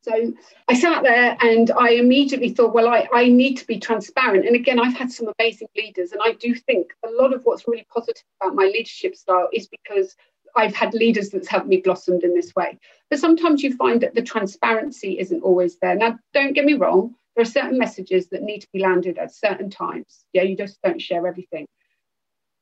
So 0.06 0.32
I 0.68 0.74
sat 0.74 1.02
there 1.02 1.36
and 1.40 1.72
I 1.72 1.90
immediately 1.90 2.50
thought, 2.50 2.72
well, 2.72 2.88
I, 2.88 3.08
I 3.12 3.28
need 3.28 3.56
to 3.56 3.66
be 3.66 3.80
transparent. 3.80 4.46
And 4.46 4.54
again, 4.54 4.78
I've 4.78 4.96
had 4.96 5.10
some 5.10 5.32
amazing 5.38 5.66
leaders. 5.76 6.12
And 6.12 6.20
I 6.24 6.32
do 6.34 6.54
think 6.54 6.92
a 7.04 7.10
lot 7.10 7.32
of 7.32 7.42
what's 7.42 7.66
really 7.66 7.86
positive 7.92 8.22
about 8.40 8.54
my 8.54 8.66
leadership 8.66 9.16
style 9.16 9.48
is 9.52 9.68
because 9.68 10.14
I've 10.54 10.76
had 10.76 10.94
leaders 10.94 11.30
that's 11.30 11.48
helped 11.48 11.66
me 11.66 11.78
blossomed 11.78 12.22
in 12.22 12.34
this 12.34 12.54
way. 12.54 12.78
But 13.10 13.18
sometimes 13.18 13.64
you 13.64 13.74
find 13.74 14.00
that 14.00 14.14
the 14.14 14.22
transparency 14.22 15.18
isn't 15.18 15.42
always 15.42 15.76
there. 15.78 15.96
Now, 15.96 16.18
don't 16.32 16.52
get 16.52 16.64
me 16.64 16.74
wrong, 16.74 17.16
there 17.34 17.42
are 17.42 17.44
certain 17.44 17.76
messages 17.76 18.28
that 18.28 18.42
need 18.42 18.60
to 18.60 18.68
be 18.72 18.78
landed 18.78 19.18
at 19.18 19.34
certain 19.34 19.70
times. 19.70 20.24
Yeah, 20.32 20.42
you 20.42 20.56
just 20.56 20.80
don't 20.82 21.02
share 21.02 21.26
everything. 21.26 21.66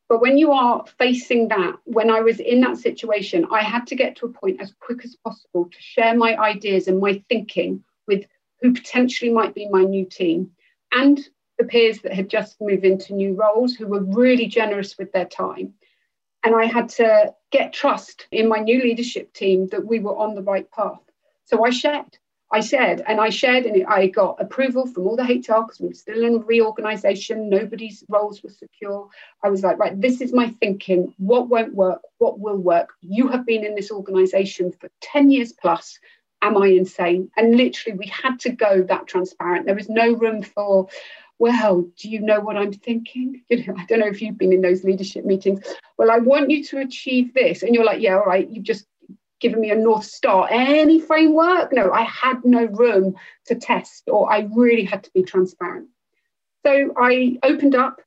But 0.08 0.20
when 0.20 0.36
you 0.36 0.52
are 0.52 0.84
facing 0.98 1.48
that, 1.48 1.76
when 1.84 2.10
I 2.10 2.20
was 2.20 2.38
in 2.38 2.60
that 2.60 2.76
situation, 2.76 3.46
I 3.50 3.62
had 3.62 3.86
to 3.88 3.96
get 3.96 4.16
to 4.16 4.26
a 4.26 4.32
point 4.32 4.60
as 4.60 4.74
quick 4.80 5.04
as 5.04 5.16
possible 5.16 5.64
to 5.64 5.80
share 5.80 6.14
my 6.16 6.36
ideas 6.36 6.88
and 6.88 7.00
my 7.00 7.22
thinking 7.28 7.82
with 8.06 8.26
who 8.60 8.72
potentially 8.72 9.32
might 9.32 9.54
be 9.54 9.68
my 9.68 9.82
new 9.82 10.04
team 10.04 10.50
and 10.92 11.20
the 11.58 11.64
peers 11.64 12.00
that 12.00 12.12
had 12.12 12.28
just 12.28 12.60
moved 12.60 12.84
into 12.84 13.14
new 13.14 13.34
roles 13.34 13.74
who 13.74 13.86
were 13.86 14.02
really 14.02 14.46
generous 14.46 14.98
with 14.98 15.12
their 15.12 15.24
time. 15.24 15.72
And 16.42 16.54
I 16.54 16.66
had 16.66 16.90
to 16.90 17.34
get 17.50 17.72
trust 17.72 18.26
in 18.30 18.48
my 18.48 18.58
new 18.58 18.82
leadership 18.82 19.32
team 19.32 19.68
that 19.68 19.86
we 19.86 20.00
were 20.00 20.16
on 20.16 20.34
the 20.34 20.42
right 20.42 20.70
path. 20.70 21.00
So 21.46 21.64
I 21.64 21.70
shared. 21.70 22.18
I 22.54 22.60
shared 22.60 23.02
and 23.08 23.20
I 23.20 23.30
shared 23.30 23.66
and 23.66 23.84
I 23.88 24.06
got 24.06 24.40
approval 24.40 24.86
from 24.86 25.08
all 25.08 25.16
the 25.16 25.24
HR 25.24 25.62
because 25.62 25.80
we 25.80 25.88
were 25.88 25.94
still 25.94 26.22
in 26.22 26.38
reorganization. 26.42 27.50
Nobody's 27.50 28.04
roles 28.08 28.44
were 28.44 28.50
secure. 28.50 29.08
I 29.42 29.48
was 29.48 29.64
like, 29.64 29.76
right, 29.76 30.00
this 30.00 30.20
is 30.20 30.32
my 30.32 30.50
thinking. 30.60 31.12
What 31.18 31.48
won't 31.48 31.74
work? 31.74 32.02
What 32.18 32.38
will 32.38 32.58
work? 32.58 32.90
You 33.00 33.26
have 33.26 33.44
been 33.44 33.64
in 33.64 33.74
this 33.74 33.90
organization 33.90 34.70
for 34.70 34.88
10 35.00 35.32
years 35.32 35.52
plus. 35.52 35.98
Am 36.42 36.56
I 36.56 36.68
insane? 36.68 37.28
And 37.36 37.56
literally, 37.56 37.98
we 37.98 38.06
had 38.06 38.38
to 38.40 38.50
go 38.50 38.82
that 38.82 39.08
transparent. 39.08 39.66
There 39.66 39.74
was 39.74 39.88
no 39.88 40.12
room 40.12 40.40
for, 40.40 40.86
well, 41.40 41.84
do 41.98 42.08
you 42.08 42.20
know 42.20 42.38
what 42.38 42.56
I'm 42.56 42.72
thinking? 42.72 43.42
You 43.50 43.66
know, 43.66 43.74
I 43.76 43.84
don't 43.86 43.98
know 43.98 44.06
if 44.06 44.22
you've 44.22 44.38
been 44.38 44.52
in 44.52 44.62
those 44.62 44.84
leadership 44.84 45.24
meetings. 45.24 45.60
Well, 45.98 46.12
I 46.12 46.18
want 46.18 46.50
you 46.50 46.62
to 46.66 46.78
achieve 46.78 47.34
this. 47.34 47.64
And 47.64 47.74
you're 47.74 47.84
like, 47.84 48.00
yeah, 48.00 48.14
all 48.14 48.26
right, 48.26 48.48
you've 48.48 48.62
just 48.62 48.86
given 49.40 49.60
me 49.60 49.70
a 49.70 49.76
North 49.76 50.04
Star, 50.04 50.48
any 50.50 51.00
framework. 51.00 51.72
No, 51.72 51.92
I 51.92 52.02
had 52.02 52.44
no 52.44 52.64
room 52.64 53.16
to 53.46 53.54
test, 53.54 54.04
or 54.08 54.32
I 54.32 54.48
really 54.54 54.84
had 54.84 55.04
to 55.04 55.10
be 55.12 55.22
transparent. 55.22 55.88
So 56.64 56.92
I 56.96 57.38
opened 57.42 57.74
up, 57.74 58.00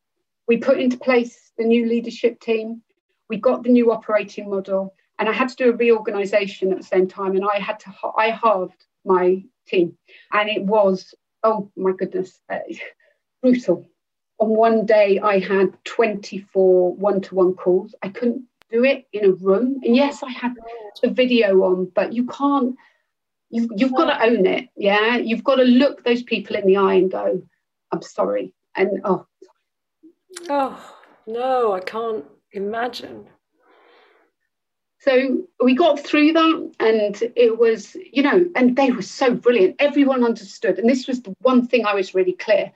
we 0.47 0.57
put 0.57 0.79
into 0.79 0.97
place 0.97 1.51
the 1.57 1.65
new 1.65 1.85
leadership 1.85 2.39
team, 2.39 2.81
we 3.29 3.37
got 3.37 3.63
the 3.63 3.69
new 3.69 3.91
operating 3.91 4.49
model, 4.49 4.95
and 5.19 5.27
I 5.29 5.33
had 5.33 5.49
to 5.49 5.55
do 5.55 5.69
a 5.69 5.75
reorganization 5.75 6.71
at 6.71 6.77
the 6.77 6.83
same 6.83 7.07
time. 7.07 7.35
And 7.35 7.45
I 7.45 7.59
had 7.59 7.79
to, 7.81 7.93
I 8.17 8.29
halved 8.29 8.85
my 9.05 9.43
team. 9.67 9.97
And 10.31 10.49
it 10.49 10.63
was, 10.63 11.13
oh 11.43 11.71
my 11.75 11.91
goodness, 11.91 12.39
uh, 12.49 12.59
brutal. 13.41 13.85
On 14.39 14.49
one 14.49 14.85
day, 14.85 15.19
I 15.19 15.39
had 15.39 15.73
24 15.83 16.93
one 16.93 17.21
to 17.21 17.35
one 17.35 17.55
calls. 17.55 17.95
I 18.03 18.09
couldn't 18.09 18.43
do 18.69 18.83
it 18.83 19.07
in 19.13 19.25
a 19.25 19.31
room. 19.31 19.79
And 19.83 19.95
yes, 19.95 20.23
I 20.23 20.31
had 20.31 20.55
the 21.01 21.09
oh. 21.09 21.13
video 21.13 21.63
on, 21.63 21.91
but 21.95 22.13
you 22.13 22.25
can't, 22.25 22.75
you've, 23.49 23.69
you've 23.75 23.93
got 23.95 24.05
to 24.05 24.23
own 24.23 24.45
it. 24.45 24.69
Yeah. 24.75 25.17
You've 25.17 25.43
got 25.43 25.55
to 25.55 25.63
look 25.63 26.03
those 26.03 26.23
people 26.23 26.55
in 26.55 26.65
the 26.65 26.77
eye 26.77 26.95
and 26.95 27.11
go, 27.11 27.41
I'm 27.91 28.01
sorry. 28.01 28.53
And 28.75 29.01
oh, 29.05 29.25
oh 30.49 30.95
no, 31.25 31.73
I 31.73 31.79
can't 31.79 32.25
imagine. 32.51 33.27
So 34.99 35.43
we 35.63 35.73
got 35.73 35.99
through 35.99 36.33
that, 36.33 36.71
and 36.79 37.31
it 37.35 37.57
was, 37.57 37.95
you 38.11 38.21
know, 38.23 38.45
and 38.55 38.75
they 38.75 38.91
were 38.91 39.01
so 39.01 39.33
brilliant. 39.33 39.77
Everyone 39.79 40.23
understood. 40.23 40.79
And 40.79 40.89
this 40.89 41.07
was 41.07 41.21
the 41.21 41.33
one 41.39 41.65
thing 41.65 41.85
I 41.85 41.93
was 41.93 42.13
really 42.13 42.33
clear 42.33 42.73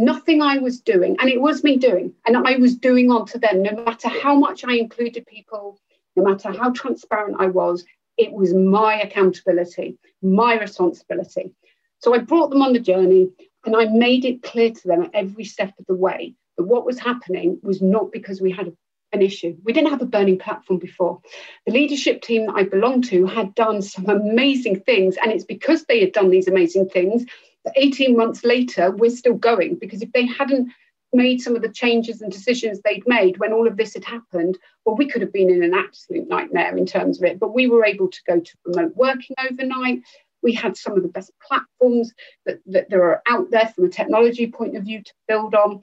nothing 0.00 0.42
I 0.42 0.58
was 0.58 0.80
doing, 0.80 1.16
and 1.20 1.28
it 1.28 1.40
was 1.40 1.62
me 1.62 1.76
doing, 1.76 2.14
and 2.26 2.36
I 2.36 2.56
was 2.56 2.76
doing 2.76 3.10
onto 3.10 3.38
them, 3.38 3.62
no 3.62 3.72
matter 3.84 4.08
how 4.08 4.34
much 4.34 4.64
I 4.64 4.74
included 4.74 5.26
people, 5.26 5.78
no 6.16 6.24
matter 6.24 6.52
how 6.52 6.70
transparent 6.70 7.36
I 7.38 7.46
was, 7.46 7.84
it 8.16 8.32
was 8.32 8.52
my 8.52 9.00
accountability, 9.00 9.98
my 10.22 10.58
responsibility. 10.58 11.54
So 12.00 12.14
I 12.14 12.18
brought 12.18 12.50
them 12.50 12.62
on 12.62 12.72
the 12.72 12.80
journey 12.80 13.30
and 13.64 13.76
I 13.76 13.86
made 13.86 14.24
it 14.24 14.42
clear 14.42 14.70
to 14.70 14.88
them 14.88 15.02
at 15.02 15.14
every 15.14 15.44
step 15.44 15.72
of 15.78 15.86
the 15.86 15.94
way 15.94 16.34
that 16.56 16.64
what 16.64 16.86
was 16.86 16.98
happening 16.98 17.58
was 17.62 17.80
not 17.80 18.10
because 18.12 18.40
we 18.40 18.50
had 18.50 18.72
an 19.12 19.22
issue. 19.22 19.56
We 19.64 19.72
didn't 19.72 19.90
have 19.90 20.02
a 20.02 20.06
burning 20.06 20.38
platform 20.38 20.78
before. 20.78 21.20
The 21.66 21.72
leadership 21.72 22.22
team 22.22 22.46
that 22.46 22.56
I 22.56 22.64
belonged 22.64 23.04
to 23.04 23.26
had 23.26 23.54
done 23.54 23.82
some 23.82 24.08
amazing 24.08 24.80
things, 24.80 25.16
and 25.20 25.32
it's 25.32 25.44
because 25.44 25.84
they 25.84 26.00
had 26.00 26.12
done 26.12 26.30
these 26.30 26.48
amazing 26.48 26.88
things 26.88 27.24
18 27.76 28.16
months 28.16 28.44
later, 28.44 28.90
we're 28.90 29.10
still 29.10 29.34
going 29.34 29.76
because 29.76 30.02
if 30.02 30.12
they 30.12 30.26
hadn't 30.26 30.72
made 31.12 31.40
some 31.40 31.56
of 31.56 31.62
the 31.62 31.68
changes 31.68 32.22
and 32.22 32.30
decisions 32.30 32.80
they'd 32.80 33.06
made 33.06 33.38
when 33.38 33.52
all 33.52 33.66
of 33.66 33.76
this 33.76 33.94
had 33.94 34.04
happened, 34.04 34.56
well, 34.84 34.96
we 34.96 35.08
could 35.08 35.22
have 35.22 35.32
been 35.32 35.50
in 35.50 35.62
an 35.62 35.74
absolute 35.74 36.28
nightmare 36.28 36.76
in 36.76 36.86
terms 36.86 37.18
of 37.18 37.24
it. 37.24 37.40
But 37.40 37.54
we 37.54 37.66
were 37.66 37.84
able 37.84 38.08
to 38.08 38.20
go 38.26 38.40
to 38.40 38.56
remote 38.64 38.96
working 38.96 39.36
overnight. 39.50 40.02
We 40.42 40.52
had 40.54 40.76
some 40.76 40.96
of 40.96 41.02
the 41.02 41.08
best 41.08 41.32
platforms 41.46 42.12
that, 42.46 42.60
that 42.66 42.88
there 42.88 43.04
are 43.04 43.22
out 43.28 43.50
there 43.50 43.66
from 43.74 43.84
a 43.84 43.90
technology 43.90 44.46
point 44.46 44.76
of 44.76 44.84
view 44.84 45.02
to 45.02 45.12
build 45.28 45.54
on. 45.54 45.80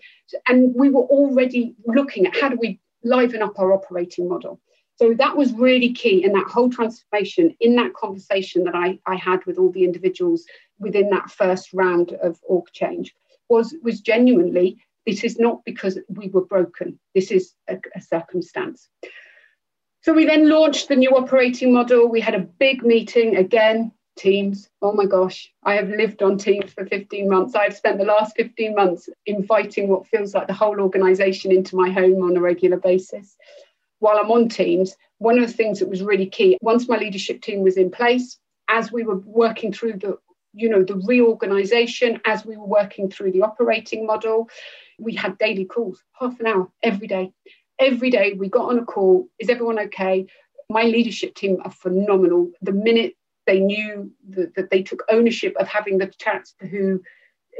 And 0.47 0.73
we 0.73 0.89
were 0.89 1.03
already 1.03 1.75
looking 1.85 2.25
at 2.25 2.35
how 2.35 2.49
do 2.49 2.57
we 2.59 2.79
liven 3.03 3.41
up 3.41 3.59
our 3.59 3.73
operating 3.73 4.27
model. 4.27 4.59
So 4.97 5.13
that 5.13 5.37
was 5.37 5.53
really 5.53 5.93
key 5.93 6.23
in 6.23 6.33
that 6.33 6.47
whole 6.47 6.69
transformation, 6.69 7.55
in 7.59 7.75
that 7.75 7.93
conversation 7.93 8.63
that 8.63 8.75
I, 8.75 8.99
I 9.05 9.15
had 9.15 9.45
with 9.45 9.57
all 9.57 9.71
the 9.71 9.83
individuals 9.83 10.45
within 10.79 11.09
that 11.11 11.29
first 11.29 11.71
round 11.71 12.13
of 12.13 12.39
org 12.43 12.65
change, 12.73 13.13
was, 13.47 13.75
was 13.83 14.01
genuinely 14.01 14.77
this 15.07 15.23
is 15.23 15.39
not 15.39 15.63
because 15.63 15.97
we 16.09 16.27
were 16.27 16.45
broken, 16.45 16.99
this 17.15 17.31
is 17.31 17.53
a, 17.69 17.77
a 17.95 18.01
circumstance. 18.01 18.89
So 20.01 20.13
we 20.13 20.25
then 20.25 20.49
launched 20.49 20.89
the 20.89 20.97
new 20.97 21.11
operating 21.11 21.73
model. 21.73 22.09
We 22.09 22.19
had 22.19 22.35
a 22.35 22.39
big 22.39 22.83
meeting 22.83 23.37
again, 23.37 23.93
Teams. 24.17 24.69
Oh 24.81 24.91
my 24.91 25.05
gosh, 25.05 25.51
I 25.63 25.75
have 25.75 25.89
lived 25.89 26.23
on 26.23 26.37
Teams 26.37 26.73
for 26.73 26.85
15 26.85 27.29
months. 27.29 27.55
I've 27.55 27.75
spent 27.75 27.99
the 27.99 28.05
last 28.05 28.35
15 28.35 28.75
months 28.75 29.07
inviting 29.25 29.87
what 29.87 30.07
feels 30.07 30.33
like 30.33 30.47
the 30.47 30.53
whole 30.53 30.81
organization 30.81 31.51
into 31.51 31.75
my 31.75 31.89
home 31.89 32.21
on 32.23 32.35
a 32.35 32.41
regular 32.41 32.77
basis 32.77 33.37
while 33.99 34.17
I'm 34.17 34.31
on 34.31 34.49
teams, 34.49 34.95
one 35.19 35.39
of 35.39 35.47
the 35.47 35.53
things 35.53 35.79
that 35.79 35.89
was 35.89 36.03
really 36.03 36.27
key, 36.27 36.57
once 36.61 36.87
my 36.87 36.97
leadership 36.97 37.41
team 37.41 37.61
was 37.61 37.77
in 37.77 37.89
place, 37.89 38.37
as 38.69 38.91
we 38.91 39.03
were 39.03 39.17
working 39.17 39.71
through 39.71 39.93
the 39.93 40.17
you 40.53 40.69
know 40.69 40.83
the 40.83 40.95
reorganization 41.05 42.19
as 42.25 42.45
we 42.45 42.57
were 42.57 42.65
working 42.65 43.11
through 43.11 43.31
the 43.31 43.41
operating 43.41 44.07
model 44.07 44.49
we 44.99 45.13
had 45.13 45.37
daily 45.37 45.65
calls 45.65 46.03
half 46.19 46.39
an 46.39 46.47
hour 46.47 46.69
every 46.83 47.07
day. 47.07 47.31
Every 47.79 48.09
day 48.09 48.33
we 48.33 48.49
got 48.49 48.69
on 48.69 48.79
a 48.79 48.85
call 48.85 49.27
is 49.39 49.49
everyone 49.49 49.79
okay? 49.79 50.25
My 50.69 50.83
leadership 50.83 51.35
team 51.35 51.57
are 51.63 51.71
phenomenal. 51.71 52.51
The 52.61 52.71
minute 52.71 53.15
they 53.45 53.59
knew 53.59 54.11
that, 54.29 54.55
that 54.55 54.69
they 54.71 54.83
took 54.83 55.03
ownership 55.09 55.55
of 55.57 55.67
having 55.67 55.99
the 55.99 56.11
chats 56.17 56.53
to 56.59 56.67
who 56.67 57.01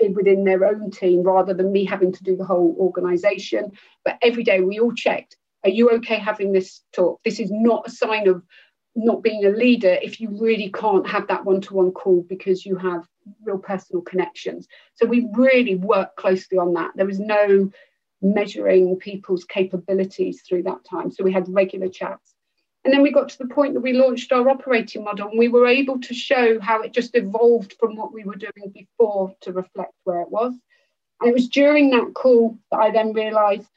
eh, 0.01 0.09
within 0.09 0.43
their 0.43 0.65
own 0.65 0.91
team 0.91 1.21
rather 1.21 1.53
than 1.53 1.71
me 1.71 1.85
having 1.85 2.11
to 2.11 2.23
do 2.23 2.35
the 2.35 2.45
whole 2.45 2.75
organization. 2.79 3.71
But 4.03 4.17
every 4.21 4.43
day 4.43 4.61
we 4.61 4.79
all 4.79 4.93
checked 4.93 5.37
are 5.63 5.69
you 5.69 5.89
okay 5.91 6.17
having 6.17 6.51
this 6.51 6.81
talk? 6.93 7.19
This 7.23 7.39
is 7.39 7.51
not 7.51 7.87
a 7.87 7.91
sign 7.91 8.27
of 8.27 8.43
not 8.95 9.21
being 9.21 9.45
a 9.45 9.49
leader 9.49 9.97
if 10.01 10.19
you 10.19 10.29
really 10.39 10.71
can't 10.71 11.07
have 11.07 11.27
that 11.27 11.45
one 11.45 11.61
to 11.61 11.73
one 11.73 11.91
call 11.91 12.25
because 12.27 12.65
you 12.65 12.75
have 12.77 13.07
real 13.43 13.59
personal 13.59 14.01
connections. 14.01 14.67
So 14.95 15.05
we 15.05 15.27
really 15.33 15.75
worked 15.75 16.17
closely 16.17 16.57
on 16.57 16.73
that. 16.73 16.91
There 16.95 17.05
was 17.05 17.19
no 17.19 17.71
measuring 18.21 18.97
people's 18.97 19.45
capabilities 19.45 20.41
through 20.41 20.63
that 20.63 20.83
time. 20.83 21.11
So 21.11 21.23
we 21.23 21.31
had 21.31 21.47
regular 21.47 21.89
chats. 21.89 22.33
And 22.83 22.93
then 22.93 23.01
we 23.01 23.11
got 23.11 23.29
to 23.29 23.37
the 23.37 23.53
point 23.53 23.73
that 23.73 23.81
we 23.81 23.93
launched 23.93 24.31
our 24.31 24.49
operating 24.49 25.03
model 25.03 25.29
and 25.29 25.37
we 25.37 25.49
were 25.49 25.67
able 25.67 25.99
to 25.99 26.13
show 26.13 26.59
how 26.59 26.81
it 26.81 26.93
just 26.93 27.15
evolved 27.15 27.75
from 27.79 27.95
what 27.95 28.13
we 28.13 28.23
were 28.23 28.35
doing 28.35 28.71
before 28.73 29.35
to 29.41 29.51
reflect 29.51 29.93
where 30.05 30.21
it 30.21 30.31
was. 30.31 30.53
And 31.19 31.29
it 31.29 31.33
was 31.33 31.49
during 31.49 31.89
that 31.91 32.13
call 32.15 32.57
that 32.71 32.79
I 32.79 32.91
then 32.91 33.13
realized 33.13 33.67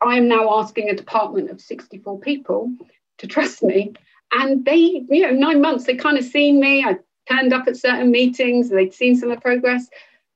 I 0.00 0.16
am 0.16 0.28
now 0.28 0.58
asking 0.58 0.88
a 0.88 0.96
department 0.96 1.50
of 1.50 1.60
64 1.60 2.20
people 2.20 2.72
to 3.18 3.26
trust 3.26 3.62
me. 3.62 3.92
And 4.32 4.64
they, 4.64 5.04
you 5.08 5.22
know, 5.22 5.32
nine 5.32 5.60
months, 5.60 5.84
they 5.84 5.96
kind 5.96 6.18
of 6.18 6.24
seen 6.24 6.60
me. 6.60 6.84
I 6.84 6.96
turned 7.28 7.52
up 7.52 7.66
at 7.66 7.76
certain 7.76 8.10
meetings, 8.10 8.70
they'd 8.70 8.94
seen 8.94 9.16
some 9.16 9.30
of 9.30 9.36
the 9.36 9.40
progress, 9.40 9.88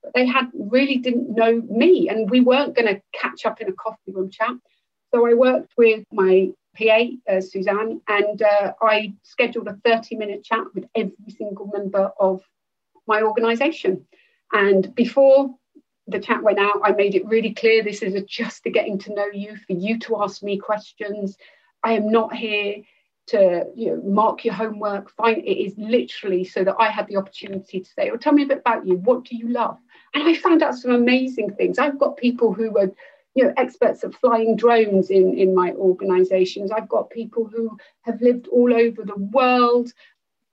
but 0.02 0.12
they 0.14 0.26
had 0.26 0.50
really 0.54 0.96
didn't 0.96 1.34
know 1.34 1.62
me. 1.68 2.08
And 2.08 2.30
we 2.30 2.40
weren't 2.40 2.74
going 2.74 2.94
to 2.94 3.00
catch 3.12 3.46
up 3.46 3.60
in 3.60 3.68
a 3.68 3.72
coffee 3.72 4.12
room 4.12 4.30
chat. 4.30 4.54
So 5.14 5.26
I 5.26 5.34
worked 5.34 5.72
with 5.76 6.04
my 6.12 6.50
PA, 6.76 7.04
uh, 7.30 7.40
Suzanne, 7.40 8.00
and 8.08 8.42
uh, 8.42 8.72
I 8.82 9.14
scheduled 9.22 9.68
a 9.68 9.78
30 9.84 10.16
minute 10.16 10.44
chat 10.44 10.64
with 10.74 10.84
every 10.96 11.14
single 11.36 11.70
member 11.72 12.10
of 12.18 12.42
my 13.06 13.22
organization. 13.22 14.06
And 14.52 14.92
before 14.94 15.54
the 16.06 16.20
chat 16.20 16.42
went 16.42 16.58
out, 16.58 16.80
I 16.82 16.92
made 16.92 17.14
it 17.14 17.26
really 17.26 17.54
clear 17.54 17.82
this 17.82 18.02
is 18.02 18.20
just 18.24 18.66
a 18.66 18.70
getting 18.70 18.98
to 19.00 19.14
know 19.14 19.26
you 19.32 19.56
for 19.66 19.72
you 19.72 19.98
to 20.00 20.22
ask 20.22 20.42
me 20.42 20.58
questions. 20.58 21.36
I 21.82 21.92
am 21.92 22.10
not 22.10 22.34
here 22.34 22.82
to 23.26 23.64
you 23.74 23.90
know 23.90 24.02
mark 24.02 24.44
your 24.44 24.54
homework. 24.54 25.10
Fine, 25.10 25.40
it 25.40 25.58
is 25.58 25.74
literally 25.78 26.44
so 26.44 26.62
that 26.64 26.76
I 26.78 26.90
had 26.90 27.06
the 27.06 27.16
opportunity 27.16 27.80
to 27.80 27.90
say, 27.90 28.10
"Well, 28.10 28.18
tell 28.18 28.34
me 28.34 28.42
a 28.42 28.46
bit 28.46 28.58
about 28.58 28.86
you. 28.86 28.96
What 28.96 29.24
do 29.24 29.36
you 29.36 29.48
love?" 29.48 29.78
And 30.12 30.24
I 30.24 30.34
found 30.34 30.62
out 30.62 30.74
some 30.74 30.90
amazing 30.92 31.54
things. 31.54 31.78
I've 31.78 31.98
got 31.98 32.18
people 32.18 32.52
who 32.52 32.76
are 32.78 32.90
you 33.34 33.44
know 33.44 33.52
experts 33.56 34.04
at 34.04 34.14
flying 34.14 34.56
drones 34.56 35.10
in 35.10 35.36
in 35.36 35.54
my 35.54 35.72
organizations 35.72 36.70
i've 36.70 36.88
got 36.88 37.10
people 37.10 37.44
who 37.44 37.76
have 38.02 38.20
lived 38.20 38.46
all 38.46 38.72
over 38.72 39.02
the 39.02 39.16
world 39.16 39.92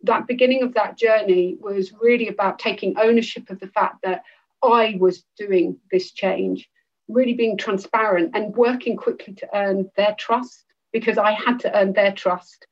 that 0.03 0.27
beginning 0.27 0.63
of 0.63 0.73
that 0.73 0.97
journey 0.97 1.57
was 1.59 1.93
really 2.01 2.27
about 2.27 2.57
taking 2.57 2.97
ownership 2.97 3.49
of 3.49 3.59
the 3.59 3.67
fact 3.67 4.01
that 4.01 4.23
I 4.63 4.97
was 4.99 5.23
doing 5.37 5.77
this 5.91 6.11
change, 6.11 6.69
really 7.07 7.33
being 7.33 7.57
transparent 7.57 8.31
and 8.35 8.55
working 8.55 8.95
quickly 8.95 9.33
to 9.35 9.49
earn 9.53 9.89
their 9.95 10.15
trust 10.17 10.65
because 10.91 11.17
I 11.17 11.31
had 11.31 11.59
to 11.61 11.77
earn 11.77 11.93
their 11.93 12.11
trust. 12.11 12.67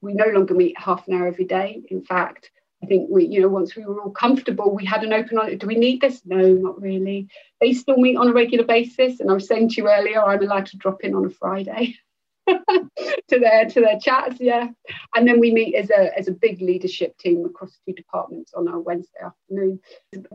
We 0.00 0.14
no 0.14 0.26
longer 0.26 0.54
meet 0.54 0.78
half 0.78 1.06
an 1.08 1.14
hour 1.14 1.26
every 1.26 1.44
day. 1.44 1.82
In 1.90 2.02
fact, 2.02 2.50
I 2.82 2.86
think 2.86 3.10
we, 3.10 3.26
you 3.26 3.40
know, 3.40 3.48
once 3.48 3.74
we 3.74 3.84
were 3.84 4.00
all 4.00 4.10
comfortable, 4.10 4.74
we 4.74 4.84
had 4.84 5.02
an 5.02 5.12
open. 5.12 5.58
Do 5.58 5.66
we 5.66 5.76
need 5.76 6.00
this? 6.00 6.22
No, 6.24 6.52
not 6.52 6.80
really. 6.80 7.28
They 7.60 7.72
still 7.72 7.96
meet 7.96 8.16
on 8.16 8.28
a 8.28 8.32
regular 8.32 8.64
basis, 8.64 9.20
and 9.20 9.30
I 9.30 9.34
was 9.34 9.48
saying 9.48 9.70
to 9.70 9.76
you 9.82 9.90
earlier, 9.90 10.22
I'm 10.22 10.42
allowed 10.42 10.66
to 10.66 10.76
drop 10.76 11.02
in 11.02 11.14
on 11.14 11.26
a 11.26 11.30
Friday. 11.30 11.96
to 13.28 13.38
their 13.38 13.66
to 13.66 13.80
their 13.80 13.98
chats, 13.98 14.36
yeah. 14.40 14.68
And 15.14 15.26
then 15.26 15.40
we 15.40 15.52
meet 15.52 15.74
as 15.74 15.90
a 15.90 16.16
as 16.18 16.28
a 16.28 16.32
big 16.32 16.60
leadership 16.60 17.16
team 17.18 17.44
across 17.44 17.78
two 17.86 17.94
departments 17.94 18.52
on 18.54 18.68
our 18.68 18.80
Wednesday 18.80 19.20
afternoon. 19.24 19.80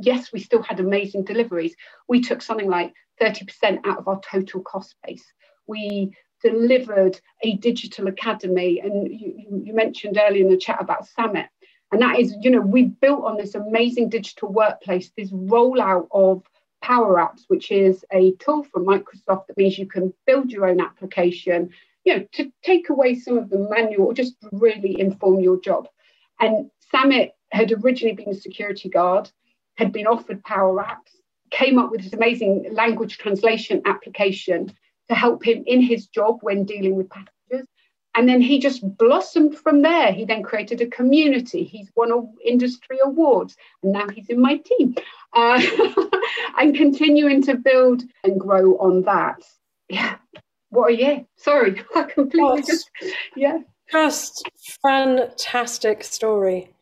Yes, 0.02 0.32
we 0.32 0.40
still 0.40 0.62
had 0.62 0.80
amazing 0.80 1.24
deliveries. 1.24 1.76
We 2.08 2.22
took 2.22 2.42
something 2.42 2.70
like 2.70 2.94
30% 3.22 3.86
out 3.86 4.00
of 4.00 4.08
our 4.08 4.20
total 4.22 4.62
cost 4.62 4.96
base. 5.06 5.26
We 5.68 6.16
delivered 6.44 7.20
a 7.42 7.56
digital 7.58 8.08
academy, 8.08 8.80
and 8.80 9.08
you, 9.08 9.62
you 9.64 9.74
mentioned 9.74 10.20
earlier 10.22 10.44
in 10.44 10.52
the 10.52 10.58
chat 10.58 10.82
about 10.82 11.08
Samit. 11.08 11.48
And 11.92 12.02
that 12.02 12.20
is, 12.20 12.36
you 12.42 12.50
know, 12.50 12.60
we 12.60 12.86
built 12.86 13.24
on 13.24 13.38
this 13.38 13.54
amazing 13.54 14.10
digital 14.10 14.52
workplace, 14.52 15.12
this 15.16 15.32
rollout 15.32 16.08
of 16.12 16.44
Power 16.82 17.18
Apps, 17.18 17.44
which 17.48 17.72
is 17.72 18.04
a 18.12 18.34
tool 18.40 18.64
from 18.64 18.86
Microsoft 18.86 19.48
that 19.48 19.58
means 19.58 19.78
you 19.78 19.86
can 19.86 20.14
build 20.26 20.52
your 20.52 20.66
own 20.66 20.82
application 20.82 21.70
you 22.04 22.18
know, 22.18 22.26
to 22.34 22.52
take 22.64 22.90
away 22.90 23.16
some 23.16 23.38
of 23.38 23.50
the 23.50 23.68
manual 23.70 24.14
just 24.14 24.36
really 24.52 25.00
inform 25.00 25.40
your 25.40 25.60
job. 25.60 25.88
And 26.40 26.70
Samit 26.92 27.32
had 27.52 27.72
originally 27.72 28.16
been 28.16 28.30
a 28.30 28.36
security 28.36 28.90
guard, 28.90 29.32
had 29.76 29.92
been 29.92 30.08
offered 30.08 30.44
Power 30.44 30.84
Apps, 30.84 31.12
came 31.52 31.80
up 31.80 31.92
with 31.92 32.02
this 32.02 32.14
amazing 32.14 32.68
language 32.72 33.18
translation 33.18 33.82
application 33.86 34.72
to 35.10 35.16
help 35.16 35.46
him 35.46 35.64
in 35.66 35.82
his 35.82 36.08
job 36.08 36.40
when 36.42 36.66
dealing 36.66 36.96
with 36.96 37.10
passengers. 37.10 37.68
And 38.16 38.30
then 38.30 38.42
he 38.42 38.60
just 38.60 38.82
blossomed 38.98 39.58
from 39.58 39.82
there. 39.82 40.12
He 40.12 40.26
then 40.26 40.44
created 40.44 40.82
a 40.82 40.88
community. 40.88 41.64
He's 41.64 41.90
won 41.96 42.34
industry 42.46 43.00
awards, 43.04 43.56
and 43.82 43.92
now 43.92 44.08
he's 44.08 44.30
in 44.30 44.40
my 44.40 44.58
team. 44.58 44.96
Uh, 45.34 45.62
and 46.58 46.76
continuing 46.76 47.42
to 47.44 47.56
build 47.56 48.04
and 48.24 48.40
grow 48.40 48.78
on 48.78 49.04
that. 49.04 49.42
Yeah, 49.90 50.18
what 50.74 50.90
are 50.90 50.92
you? 50.92 51.26
Sorry, 51.38 51.82
I 51.96 52.04
completely 52.04 52.64
just, 52.64 52.90
yeah. 53.36 53.60
Just 53.92 54.50
fantastic 54.82 56.04
story. 56.04 56.74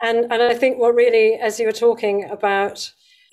And, 0.00 0.32
and 0.32 0.42
I 0.42 0.54
think 0.54 0.78
what 0.78 0.94
really, 0.94 1.34
as 1.34 1.60
you 1.60 1.66
were 1.66 1.72
talking 1.72 2.28
about 2.30 2.92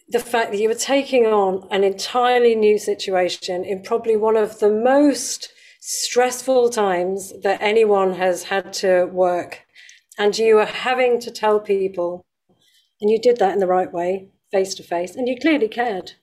the 0.10 0.20
fact 0.20 0.52
that 0.52 0.60
you 0.60 0.68
were 0.68 0.76
taking 0.76 1.26
on 1.26 1.68
an 1.72 1.84
entirely 1.84 2.56
new 2.56 2.78
situation 2.78 3.63
in 3.63 3.82
probably 3.82 4.18
one 4.18 4.36
of 4.36 4.60
the 4.60 4.70
most 4.70 5.50
stressful 5.80 6.70
times 6.70 7.34
that 7.42 7.62
anyone 7.62 8.13
has 8.13 8.44
had 8.44 8.74
to 8.74 9.06
work. 9.06 9.62
And 10.18 10.38
you 10.38 10.56
were 10.56 10.66
having 10.66 11.20
to 11.22 11.32
tell 11.32 11.60
people, 11.60 12.26
and 13.02 13.10
you 13.10 13.20
did 13.20 13.38
that 13.38 13.54
in 13.54 13.60
the 13.60 13.68
right 13.68 13.92
way, 13.92 14.30
face 14.52 14.76
to 14.76 14.84
face, 14.84 15.16
and 15.16 15.28
you 15.28 15.38
clearly 15.39 15.70
cared. 15.70 16.13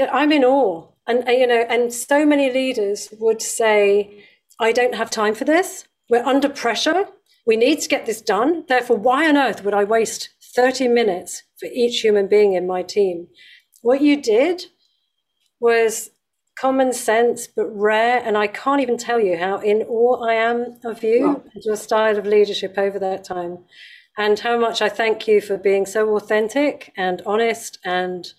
I'm 0.00 0.32
in 0.32 0.44
awe 0.44 0.88
and, 1.08 1.26
you 1.26 1.46
know, 1.46 1.64
and 1.68 1.92
so 1.92 2.24
many 2.26 2.52
leaders 2.52 3.08
would 3.18 3.40
say, 3.42 4.24
I 4.60 4.72
don't 4.72 4.94
have 4.94 5.10
time 5.10 5.34
for 5.34 5.44
this. 5.44 5.88
We're 6.10 6.24
under 6.24 6.48
pressure. 6.48 7.06
We 7.46 7.56
need 7.56 7.80
to 7.80 7.88
get 7.88 8.04
this 8.04 8.20
done. 8.20 8.64
Therefore, 8.68 8.98
why 8.98 9.28
on 9.28 9.36
earth 9.36 9.64
would 9.64 9.74
I 9.74 9.84
waste 9.84 10.28
30 10.54 10.88
minutes 10.88 11.44
for 11.58 11.66
each 11.72 12.00
human 12.00 12.28
being 12.28 12.52
in 12.52 12.66
my 12.66 12.82
team? 12.82 13.28
What 13.80 14.02
you 14.02 14.20
did 14.20 14.66
was 15.60 16.10
common 16.60 16.92
sense, 16.92 17.46
but 17.46 17.66
rare. 17.66 18.22
And 18.22 18.36
I 18.36 18.46
can't 18.46 18.82
even 18.82 18.98
tell 18.98 19.18
you 19.18 19.38
how 19.38 19.60
in 19.60 19.82
awe 19.88 20.26
I 20.26 20.34
am 20.34 20.78
of 20.84 21.02
you 21.02 21.42
and 21.54 21.64
your 21.64 21.76
style 21.76 22.18
of 22.18 22.26
leadership 22.26 22.74
over 22.76 22.98
that 22.98 23.24
time. 23.24 23.58
And 24.18 24.40
how 24.40 24.58
much 24.58 24.82
I 24.82 24.88
thank 24.88 25.28
you 25.28 25.40
for 25.40 25.56
being 25.56 25.86
so 25.86 26.16
authentic 26.16 26.92
and 26.96 27.22
honest 27.24 27.78
and 27.84 28.32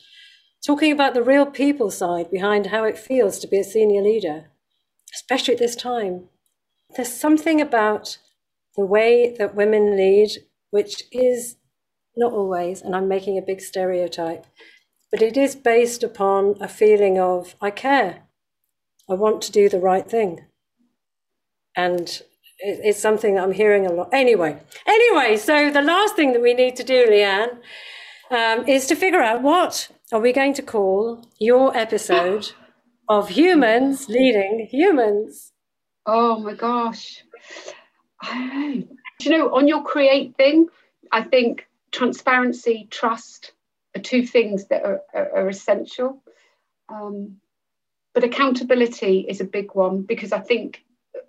talking 0.66 0.92
about 0.92 1.14
the 1.14 1.24
real 1.24 1.46
people 1.46 1.90
side 1.92 2.30
behind 2.30 2.68
how 2.68 2.84
it 2.84 2.98
feels 2.98 3.40
to 3.40 3.48
be 3.48 3.60
a 3.60 3.64
senior 3.64 4.02
leader, 4.02 4.46
especially 5.14 5.54
at 5.54 5.60
this 5.60 5.76
time. 5.76 6.26
There's 6.96 7.14
something 7.14 7.62
about 7.62 8.18
the 8.76 8.86
way 8.86 9.36
that 9.38 9.56
women 9.56 9.96
lead, 9.96 10.32
which 10.72 11.04
is 11.12 11.56
not 12.16 12.34
always, 12.34 12.82
and 12.82 12.96
I'm 12.96 13.08
making 13.08 13.38
a 13.38 13.42
big 13.42 13.62
stereotype, 13.62 14.46
but 15.12 15.22
it 15.22 15.38
is 15.38 15.56
based 15.56 16.04
upon 16.04 16.56
a 16.60 16.68
feeling 16.68 17.20
of, 17.20 17.56
I 17.62 17.72
care, 17.72 18.24
I 19.10 19.14
want 19.14 19.42
to 19.44 19.52
do 19.52 19.70
the 19.70 19.80
right 19.80 20.08
thing. 20.08 20.46
And 21.76 22.22
it's 22.60 23.00
something 23.00 23.40
I'm 23.40 23.54
hearing 23.54 23.86
a 23.86 23.92
lot. 23.92 24.10
Anyway, 24.12 24.60
anyway, 24.86 25.38
so 25.38 25.72
the 25.72 25.82
last 25.82 26.16
thing 26.16 26.34
that 26.34 26.42
we 26.42 26.54
need 26.54 26.76
to 26.76 26.84
do, 26.84 27.08
Leanne, 27.08 27.58
um, 28.32 28.68
is 28.68 28.86
to 28.88 28.96
figure 28.96 29.22
out 29.22 29.42
what 29.42 29.90
are 30.12 30.20
we 30.20 30.34
going 30.34 30.54
to 30.56 30.64
call 30.64 31.24
your 31.40 31.76
episode 31.78 32.52
of 33.10 33.30
humans 33.30 34.08
leading 34.08 34.68
humans. 34.70 35.52
Oh 36.06 36.40
my 36.40 36.54
gosh. 36.54 37.24
I 38.22 38.86
Do 39.20 39.30
you 39.30 39.38
know, 39.38 39.54
on 39.54 39.68
your 39.68 39.84
create 39.84 40.36
thing, 40.38 40.68
I 41.12 41.24
think 41.24 41.68
transparency, 41.92 42.88
trust 42.90 43.54
are 43.96 44.02
two 44.02 44.26
things 44.26 44.68
that 44.68 44.84
are, 44.84 45.02
are, 45.14 45.38
are 45.38 45.50
essential. 45.50 46.24
Um, 46.88 47.38
but 48.14 48.24
accountability 48.24 49.26
is 49.28 49.42
a 49.42 49.46
big 49.46 49.74
one 49.74 50.04
because 50.04 50.32
I 50.32 50.40
think 50.40 50.84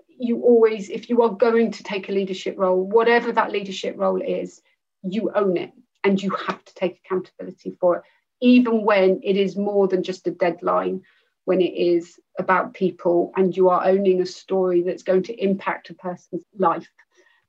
you 0.09 0.43
always, 0.43 0.91
if 0.91 1.09
you 1.09 1.23
are 1.23 1.31
going 1.31 1.73
to 1.73 1.83
take 1.83 2.09
a 2.09 2.13
leadership 2.13 2.57
role, 2.59 2.83
whatever 2.83 3.33
that 3.33 3.53
leadership 3.53 3.97
role 3.99 4.21
is, 4.21 4.61
you 5.03 5.31
own 5.35 5.57
it 5.57 5.73
and 6.05 6.23
you 6.23 6.31
have 6.31 6.63
to 6.65 6.75
take 6.75 7.01
accountability 7.05 7.77
for 7.81 7.97
it, 7.97 8.03
even 8.41 8.85
when 8.85 9.21
it 9.23 9.37
is 9.37 9.57
more 9.57 9.87
than 9.89 10.03
just 10.03 10.27
a 10.27 10.31
deadline, 10.31 11.03
when 11.45 11.61
it 11.61 11.75
is 11.75 12.19
about 12.39 12.75
people 12.75 13.33
and 13.37 13.57
you 13.57 13.69
are 13.69 13.87
owning 13.87 14.21
a 14.21 14.27
story 14.27 14.83
that's 14.83 15.03
going 15.03 15.23
to 15.25 15.43
impact 15.43 15.91
a 15.91 15.95
person's 15.95 16.45
life. 16.57 16.89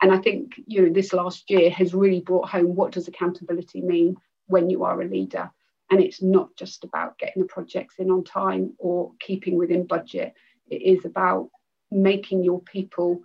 And 0.02 0.12
I 0.12 0.18
think 0.18 0.54
you 0.66 0.82
know 0.82 0.94
this 0.94 1.14
last 1.14 1.50
year 1.50 1.70
has 1.70 1.94
really 1.94 2.22
brought 2.22 2.50
home 2.50 2.76
what 2.76 2.92
does 2.92 3.08
accountability 3.08 3.82
mean 3.82 4.16
when 4.48 4.70
you 4.70 4.84
are 4.84 5.02
a 5.02 5.08
leader. 5.08 5.52
And 5.90 6.02
it's 6.02 6.22
not 6.22 6.56
just 6.56 6.84
about 6.84 7.18
getting 7.20 7.44
the 7.44 7.48
projects 7.48 7.96
in 8.00 8.10
on 8.10 8.24
time 8.24 8.74
or 8.80 9.12
keeping 9.20 9.58
within 9.58 9.86
budget. 9.86 10.34
It 10.70 10.82
is 10.82 11.06
about 11.06 11.50
making 11.92 12.44
your 12.44 12.62
people 12.62 13.22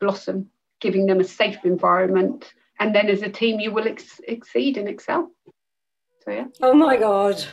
blossom, 0.00 0.50
giving 0.80 1.06
them 1.06 1.20
a 1.20 1.24
safe 1.24 1.64
environment, 1.64 2.52
and 2.78 2.94
then 2.94 3.08
as 3.08 3.22
a 3.22 3.28
team 3.28 3.60
you 3.60 3.72
will 3.72 3.88
ex- 3.88 4.20
exceed 4.26 4.76
and 4.76 4.88
excel 4.88 5.31
yeah 6.26 6.44
oh 6.60 6.74
my 6.74 6.96
god 6.96 7.44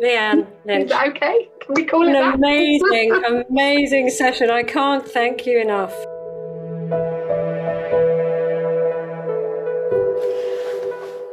Leanne 0.00 0.46
Is 0.66 0.90
that 0.90 1.08
okay? 1.08 1.48
Can 1.60 1.74
we 1.74 1.84
call 1.86 2.06
An 2.06 2.10
it 2.14 2.20
that? 2.20 2.34
amazing, 2.34 3.44
amazing 3.50 4.10
session. 4.10 4.50
I 4.50 4.62
can't 4.62 5.08
thank 5.08 5.46
you 5.46 5.58
enough. 5.58 5.94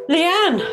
Leanne, 0.09 0.65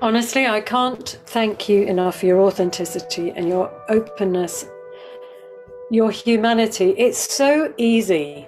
honestly, 0.00 0.46
I 0.46 0.60
can't 0.60 1.18
thank 1.26 1.68
you 1.68 1.82
enough 1.82 2.20
for 2.20 2.26
your 2.26 2.40
authenticity 2.40 3.30
and 3.30 3.48
your 3.48 3.70
openness, 3.88 4.64
your 5.90 6.10
humanity. 6.10 6.94
It's 6.98 7.18
so 7.18 7.72
easy 7.76 8.46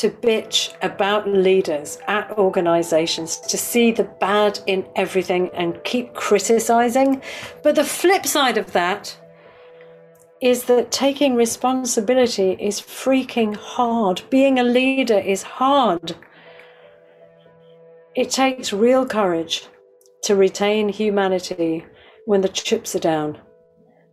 to 0.00 0.08
bitch 0.08 0.72
about 0.80 1.28
leaders 1.28 1.98
at 2.08 2.30
organizations, 2.38 3.36
to 3.36 3.58
see 3.58 3.92
the 3.92 4.04
bad 4.04 4.58
in 4.66 4.86
everything 4.96 5.50
and 5.52 5.84
keep 5.84 6.14
criticizing. 6.14 7.20
But 7.62 7.74
the 7.74 7.84
flip 7.84 8.24
side 8.24 8.56
of 8.56 8.72
that 8.72 9.14
is 10.40 10.64
that 10.64 10.90
taking 10.90 11.34
responsibility 11.34 12.52
is 12.58 12.80
freaking 12.80 13.54
hard. 13.54 14.22
Being 14.30 14.58
a 14.58 14.62
leader 14.64 15.18
is 15.18 15.42
hard. 15.42 16.16
It 18.14 18.30
takes 18.30 18.72
real 18.72 19.04
courage 19.04 19.68
to 20.22 20.34
retain 20.34 20.88
humanity 20.88 21.84
when 22.24 22.40
the 22.40 22.48
chips 22.48 22.96
are 22.96 23.00
down. 23.00 23.38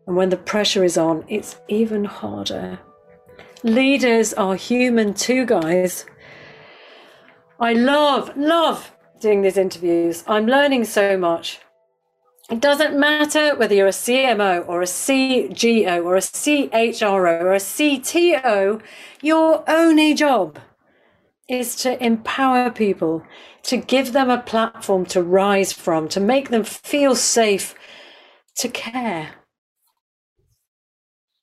And 0.06 0.18
when 0.18 0.28
the 0.28 0.36
pressure 0.52 0.84
is 0.84 0.98
on, 0.98 1.24
it's 1.30 1.56
even 1.70 2.04
harder. 2.04 2.78
Leaders 3.64 4.34
are 4.34 4.56
human 4.56 5.14
too, 5.14 5.46
guys. 5.46 6.06
I 7.60 7.74
love, 7.74 8.38
love 8.38 8.92
doing 9.20 9.42
these 9.42 9.58
interviews. 9.58 10.24
I'm 10.28 10.46
learning 10.46 10.86
so 10.86 11.18
much. 11.18 11.60
It 12.50 12.62
doesn't 12.62 12.98
matter 12.98 13.56
whether 13.56 13.76
you're 13.76 13.88
a 13.88 13.90
CMO 13.90 14.68
or 14.70 14.82
a 14.82 14.86
CGO 14.86 16.06
or 16.06 16.16
a 16.16 16.22
CHRO 16.22 17.42
or 17.42 17.54
a 17.54 17.58
CTO, 17.58 18.82
your 19.22 19.70
only 19.70 20.14
job 20.14 20.60
is 21.50 21.76
to 21.78 22.02
empower 22.04 22.70
people, 22.70 23.24
to 23.64 23.78
give 23.78 24.14
them 24.14 24.30
a 24.30 24.42
platform 24.42 25.06
to 25.08 25.22
rise 25.22 25.74
from, 25.74 26.08
to 26.10 26.20
make 26.20 26.50
them 26.50 26.64
feel 26.64 27.16
safe, 27.16 27.76
to 28.56 28.70
care. 28.70 29.36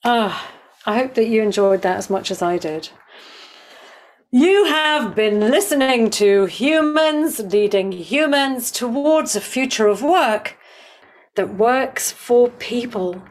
Ah, 0.04 0.50
I 0.86 0.98
hope 0.98 1.14
that 1.14 1.28
you 1.28 1.42
enjoyed 1.42 1.80
that 1.82 1.96
as 1.96 2.10
much 2.10 2.30
as 2.30 2.42
I 2.42 2.58
did. 2.58 2.90
You 4.30 4.66
have 4.66 5.14
been 5.14 5.40
listening 5.40 6.10
to 6.10 6.44
Humans 6.44 7.40
Leading 7.40 7.92
Humans 7.92 8.70
Towards 8.70 9.34
a 9.34 9.40
Future 9.40 9.86
of 9.86 10.02
Work 10.02 10.58
that 11.36 11.54
works 11.54 12.10
for 12.10 12.50
people. 12.50 13.22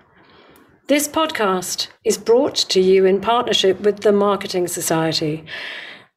This 0.87 1.07
podcast 1.07 1.89
is 2.03 2.17
brought 2.17 2.55
to 2.55 2.81
you 2.81 3.05
in 3.05 3.21
partnership 3.21 3.81
with 3.81 3.99
the 3.99 4.11
Marketing 4.11 4.67
Society. 4.67 5.45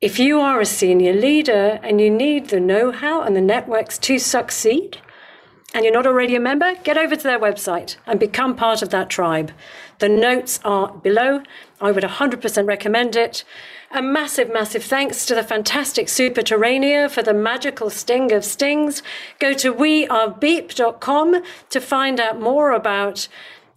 If 0.00 0.18
you 0.18 0.40
are 0.40 0.60
a 0.60 0.66
senior 0.66 1.12
leader 1.12 1.80
and 1.82 2.00
you 2.00 2.10
need 2.10 2.48
the 2.48 2.60
know 2.60 2.92
how 2.92 3.20
and 3.22 3.36
the 3.36 3.42
networks 3.42 3.98
to 3.98 4.18
succeed, 4.18 5.02
and 5.74 5.84
you're 5.84 5.92
not 5.92 6.06
already 6.06 6.34
a 6.34 6.40
member, 6.40 6.74
get 6.84 6.96
over 6.96 7.16
to 7.16 7.22
their 7.22 7.38
website 7.38 7.96
and 8.06 8.18
become 8.18 8.56
part 8.56 8.80
of 8.80 8.88
that 8.90 9.10
tribe. 9.10 9.52
The 9.98 10.08
notes 10.08 10.60
are 10.64 10.92
below. 10.92 11.42
I 11.80 11.90
would 11.90 12.04
100% 12.04 12.66
recommend 12.66 13.16
it. 13.16 13.44
A 13.90 14.02
massive, 14.02 14.52
massive 14.52 14.84
thanks 14.84 15.24
to 15.26 15.34
the 15.34 15.42
fantastic 15.42 16.08
Super 16.08 16.42
Terrania 16.42 17.10
for 17.10 17.22
the 17.22 17.32
magical 17.32 17.88
sting 17.88 18.32
of 18.32 18.44
stings. 18.44 19.02
Go 19.38 19.52
to 19.54 19.72
wearebeep.com 19.72 21.42
to 21.70 21.80
find 21.80 22.20
out 22.20 22.40
more 22.40 22.72
about 22.72 23.28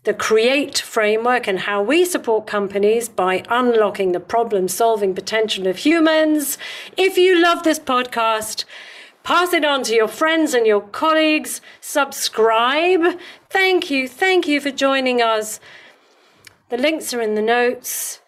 the 0.03 0.13
CREATE 0.13 0.79
framework 0.79 1.47
and 1.47 1.59
how 1.59 1.83
we 1.83 2.05
support 2.05 2.47
companies 2.47 3.07
by 3.07 3.43
unlocking 3.49 4.11
the 4.11 4.19
problem 4.19 4.67
solving 4.67 5.13
potential 5.13 5.67
of 5.67 5.77
humans. 5.77 6.57
If 6.97 7.17
you 7.17 7.39
love 7.39 7.63
this 7.63 7.79
podcast, 7.79 8.65
Pass 9.23 9.53
it 9.53 9.65
on 9.65 9.83
to 9.83 9.93
your 9.93 10.07
friends 10.07 10.53
and 10.53 10.65
your 10.65 10.81
colleagues. 10.81 11.61
Subscribe. 11.81 13.19
Thank 13.49 13.91
you. 13.91 14.07
Thank 14.07 14.47
you 14.47 14.59
for 14.59 14.71
joining 14.71 15.21
us. 15.21 15.59
The 16.69 16.77
links 16.77 17.15
are 17.15 17.21
in 17.21 17.33
the 17.33 17.41
notes. 17.41 18.21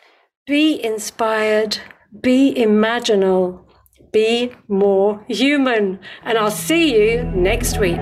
Be 0.48 0.84
inspired. 0.84 1.78
Be 2.22 2.56
imaginal. 2.56 3.64
Be 4.12 4.52
more 4.68 5.24
human. 5.28 6.00
And 6.24 6.40
I'll 6.40 6.50
see 6.50 6.96
you 6.96 7.24
next 7.24 7.80
week. 7.80 8.00